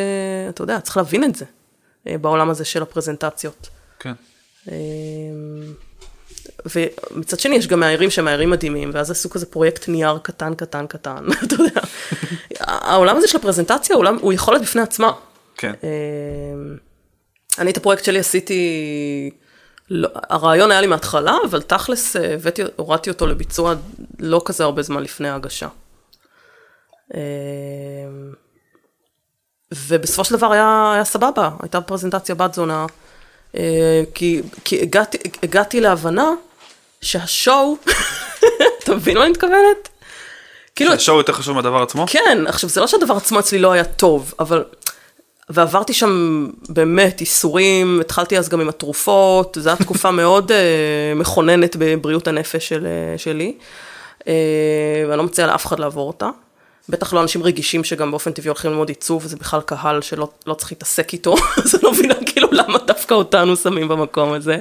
[0.49, 1.45] אתה יודע, צריך להבין את זה,
[2.07, 3.69] אה, בעולם הזה של הפרזנטציות.
[3.99, 4.13] כן.
[6.75, 10.87] ומצד שני יש גם מאיירים שהם מאיירים מדהימים, ואז עשו כזה פרויקט נייר קטן, קטן,
[10.87, 11.81] קטן, אתה יודע.
[12.59, 15.11] העולם הזה של הפרזנטציה הוא, עולם, הוא יכולת בפני עצמה.
[15.57, 15.73] כן.
[15.83, 16.77] אמ,
[17.59, 19.31] אני את הפרויקט שלי עשיתי,
[19.89, 23.73] לא, הרעיון היה לי מההתחלה, אבל תכלס אה, הבאתי, הורדתי אותו לביצוע
[24.19, 25.67] לא כזה הרבה זמן לפני ההגשה.
[27.13, 27.19] אמ,
[29.71, 33.04] ובסופו של דבר היה, היה סבבה, הייתה פרזנטציה בת זונה, אה,
[34.13, 36.31] כי, כי הגעתי, הגעתי להבנה
[37.01, 37.77] שהשואו,
[38.83, 39.89] אתה מבין מה אני מתכוונת?
[40.75, 42.05] כאילו, השואו יותר חשוב מהדבר עצמו?
[42.07, 44.63] כן, עכשיו זה לא שהדבר עצמו אצלי לא היה טוב, אבל...
[45.49, 50.55] ועברתי שם באמת איסורים, התחלתי אז גם עם התרופות, זו הייתה תקופה מאוד uh,
[51.19, 53.57] מכוננת בבריאות הנפש של, uh, שלי,
[54.19, 54.25] uh,
[55.07, 56.29] ואני לא מציעה לאף אחד לעבור אותה.
[56.89, 60.53] בטח לא אנשים רגישים שגם באופן טבעי הולכים ללמוד עיצוב, וזה בכלל קהל שלא לא
[60.53, 64.57] צריך להתעסק איתו, אז אני לא מבינה כאילו למה דווקא אותנו שמים במקום הזה.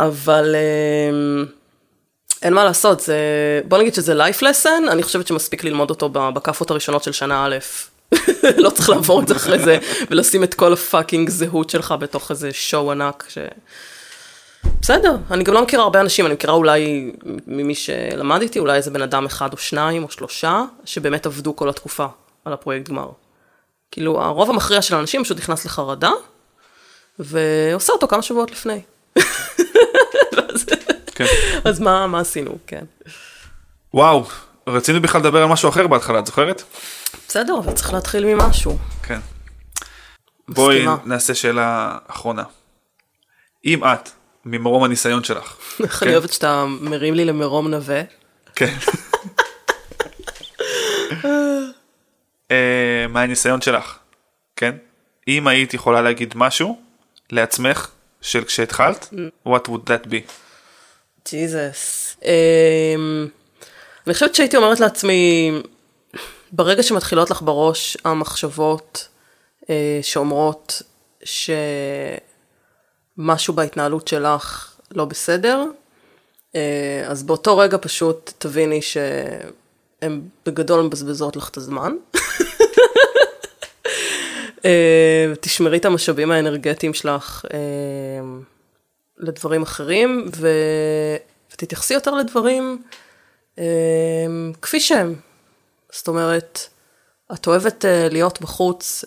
[0.00, 0.54] אבל...
[0.54, 1.62] Uh,
[2.42, 3.16] אין מה לעשות, זה...
[3.68, 7.56] בוא נגיד שזה life lesson, אני חושבת שמספיק ללמוד אותו בכאפות הראשונות של שנה א'.
[8.64, 9.78] לא צריך לעבור את זה אחרי זה,
[10.10, 13.38] ולשים את כל הפאקינג זהות שלך בתוך איזה שואו ענק, ש...
[14.80, 17.12] בסדר, אני גם לא מכירה הרבה אנשים, אני מכירה אולי
[17.46, 21.68] ממי שלמד איתי, אולי איזה בן אדם אחד או שניים או שלושה, שבאמת עבדו כל
[21.68, 22.06] התקופה
[22.44, 23.10] על הפרויקט גמר.
[23.90, 26.10] כאילו, הרוב המכריע של האנשים פשוט נכנס לחרדה,
[27.18, 28.80] ועושה אותו כמה שבועות לפני.
[31.14, 31.24] כן.
[31.64, 32.84] אז מה, מה עשינו, כן.
[33.94, 34.24] וואו,
[34.66, 36.62] רצינו בכלל לדבר על משהו אחר בהתחלה, את זוכרת?
[37.28, 38.78] בסדר, אבל צריך להתחיל ממשהו.
[39.02, 39.20] כן.
[40.48, 40.86] בואי.
[41.04, 42.42] נעשה שאלה אחרונה.
[43.64, 44.10] אם את,
[44.44, 46.06] ממרום הניסיון שלך, איך כן.
[46.06, 48.02] אני אוהבת שאתה מרים לי למרום נווה.
[48.56, 48.74] כן.
[52.50, 53.98] אה, מהניסיון שלך,
[54.56, 54.76] כן?
[55.28, 56.80] אם היית יכולה להגיד משהו
[57.30, 57.90] לעצמך
[58.20, 59.14] של כשהתחלת,
[59.48, 60.32] what would that be?
[61.30, 62.16] ג'יזוס.
[62.24, 63.26] אמ,
[64.06, 65.50] אני חושבת שהייתי אומרת לעצמי,
[66.52, 69.08] ברגע שמתחילות לך בראש המחשבות
[69.70, 70.82] אה, שאומרות
[73.16, 75.64] שמשהו בהתנהלות שלך לא בסדר,
[76.54, 81.92] אה, אז באותו רגע פשוט תביני שהן בגדול מבזבזות לך את הזמן.
[84.64, 87.58] אה, תשמרי את המשאבים האנרגטיים שלך אה,
[89.18, 90.48] לדברים אחרים, ו...
[91.52, 92.82] ותתייחסי יותר לדברים
[94.62, 95.14] כפי שהם.
[95.92, 96.60] זאת אומרת,
[97.34, 99.04] את אוהבת להיות בחוץ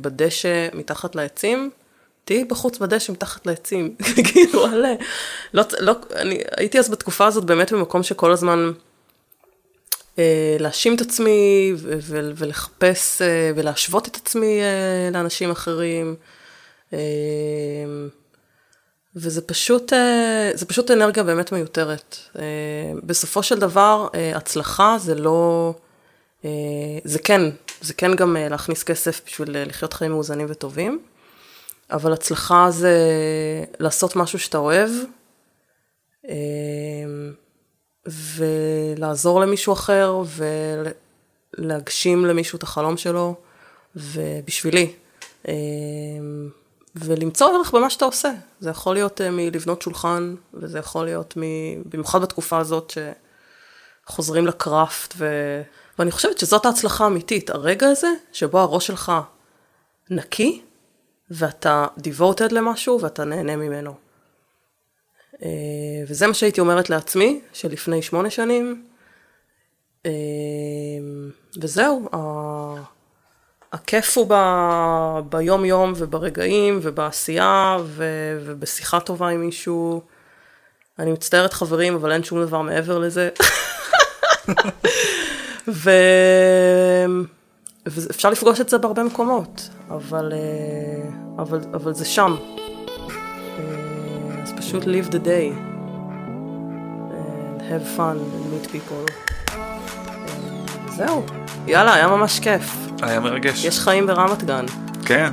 [0.00, 1.70] בדשא מתחת לעצים,
[2.24, 3.94] תהיי בחוץ בדשא מתחת לעצים,
[4.32, 4.94] כאילו, וואלה.
[5.54, 8.72] לא, לא, אני הייתי אז בתקופה הזאת באמת במקום שכל הזמן
[10.18, 16.16] אה, להאשים את עצמי ו- ו- ולחפש אה, ולהשוות את עצמי אה, לאנשים אחרים.
[16.92, 16.98] אה,
[19.16, 22.16] וזה פשוט, אה, זה פשוט אנרגיה באמת מיותרת.
[22.38, 22.42] אה,
[23.02, 25.74] בסופו של דבר, אה, הצלחה זה לא
[26.44, 26.50] אה,
[27.04, 27.42] זה כן,
[27.80, 31.00] זה כן גם אה, להכניס כסף בשביל אה, לחיות חיים מאוזנים וטובים,
[31.90, 32.98] אבל הצלחה זה
[33.78, 34.90] לעשות משהו שאתה אוהב,
[36.28, 36.34] אה,
[38.06, 40.22] ולעזור למישהו אחר,
[41.58, 43.34] ולהגשים למישהו את החלום שלו,
[43.96, 44.92] ובשבילי.
[45.48, 45.54] אה,
[46.96, 48.30] ולמצוא ערך במה שאתה עושה.
[48.60, 51.42] זה יכול להיות אה, מלבנות שולחן, וזה יכול להיות מ...
[51.86, 52.92] במיוחד בתקופה הזאת
[54.08, 55.26] שחוזרים לקראפט, ו...
[55.98, 59.12] ואני חושבת שזאת ההצלחה האמיתית, הרגע הזה שבו הראש שלך
[60.10, 60.62] נקי,
[61.30, 63.94] ואתה devoted למשהו ואתה נהנה ממנו.
[65.42, 65.48] אה,
[66.08, 68.84] וזה מה שהייתי אומרת לעצמי, שלפני שמונה שנים,
[70.06, 70.10] אה,
[71.60, 72.08] וזהו,
[73.72, 74.34] הכיף הוא ב...
[75.28, 78.04] ביום יום וברגעים ובעשייה ו...
[78.44, 80.02] ובשיחה טובה עם מישהו.
[80.98, 83.28] אני מצטערת חברים, אבל אין שום דבר מעבר לזה.
[85.68, 85.90] ו...
[87.86, 90.38] ואפשר לפגוש את זה בהרבה מקומות, אבל, אה,
[91.42, 92.36] אבל, אבל זה שם.
[93.58, 93.64] אה,
[94.42, 95.74] אז פשוט live the day.
[97.14, 99.12] and have fun and meet people.
[99.54, 99.78] אה,
[100.96, 101.26] זהו,
[101.66, 102.76] יאללה, היה ממש כיף.
[103.02, 103.64] היה מרגש.
[103.64, 104.64] יש חיים ברמת גן.
[105.06, 105.32] כן,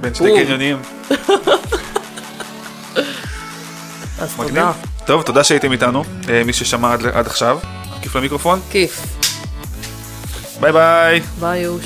[0.00, 0.44] בין שני בום.
[0.44, 0.76] קניונים.
[4.20, 4.48] אז מגניב.
[4.48, 4.72] תודה.
[5.06, 7.58] טוב, תודה שהייתם איתנו, אה, מי ששמע עד עד עכשיו.
[8.02, 8.60] כיף למיקרופון.
[8.70, 9.19] כיף.
[10.60, 11.80] 拜拜，玩游。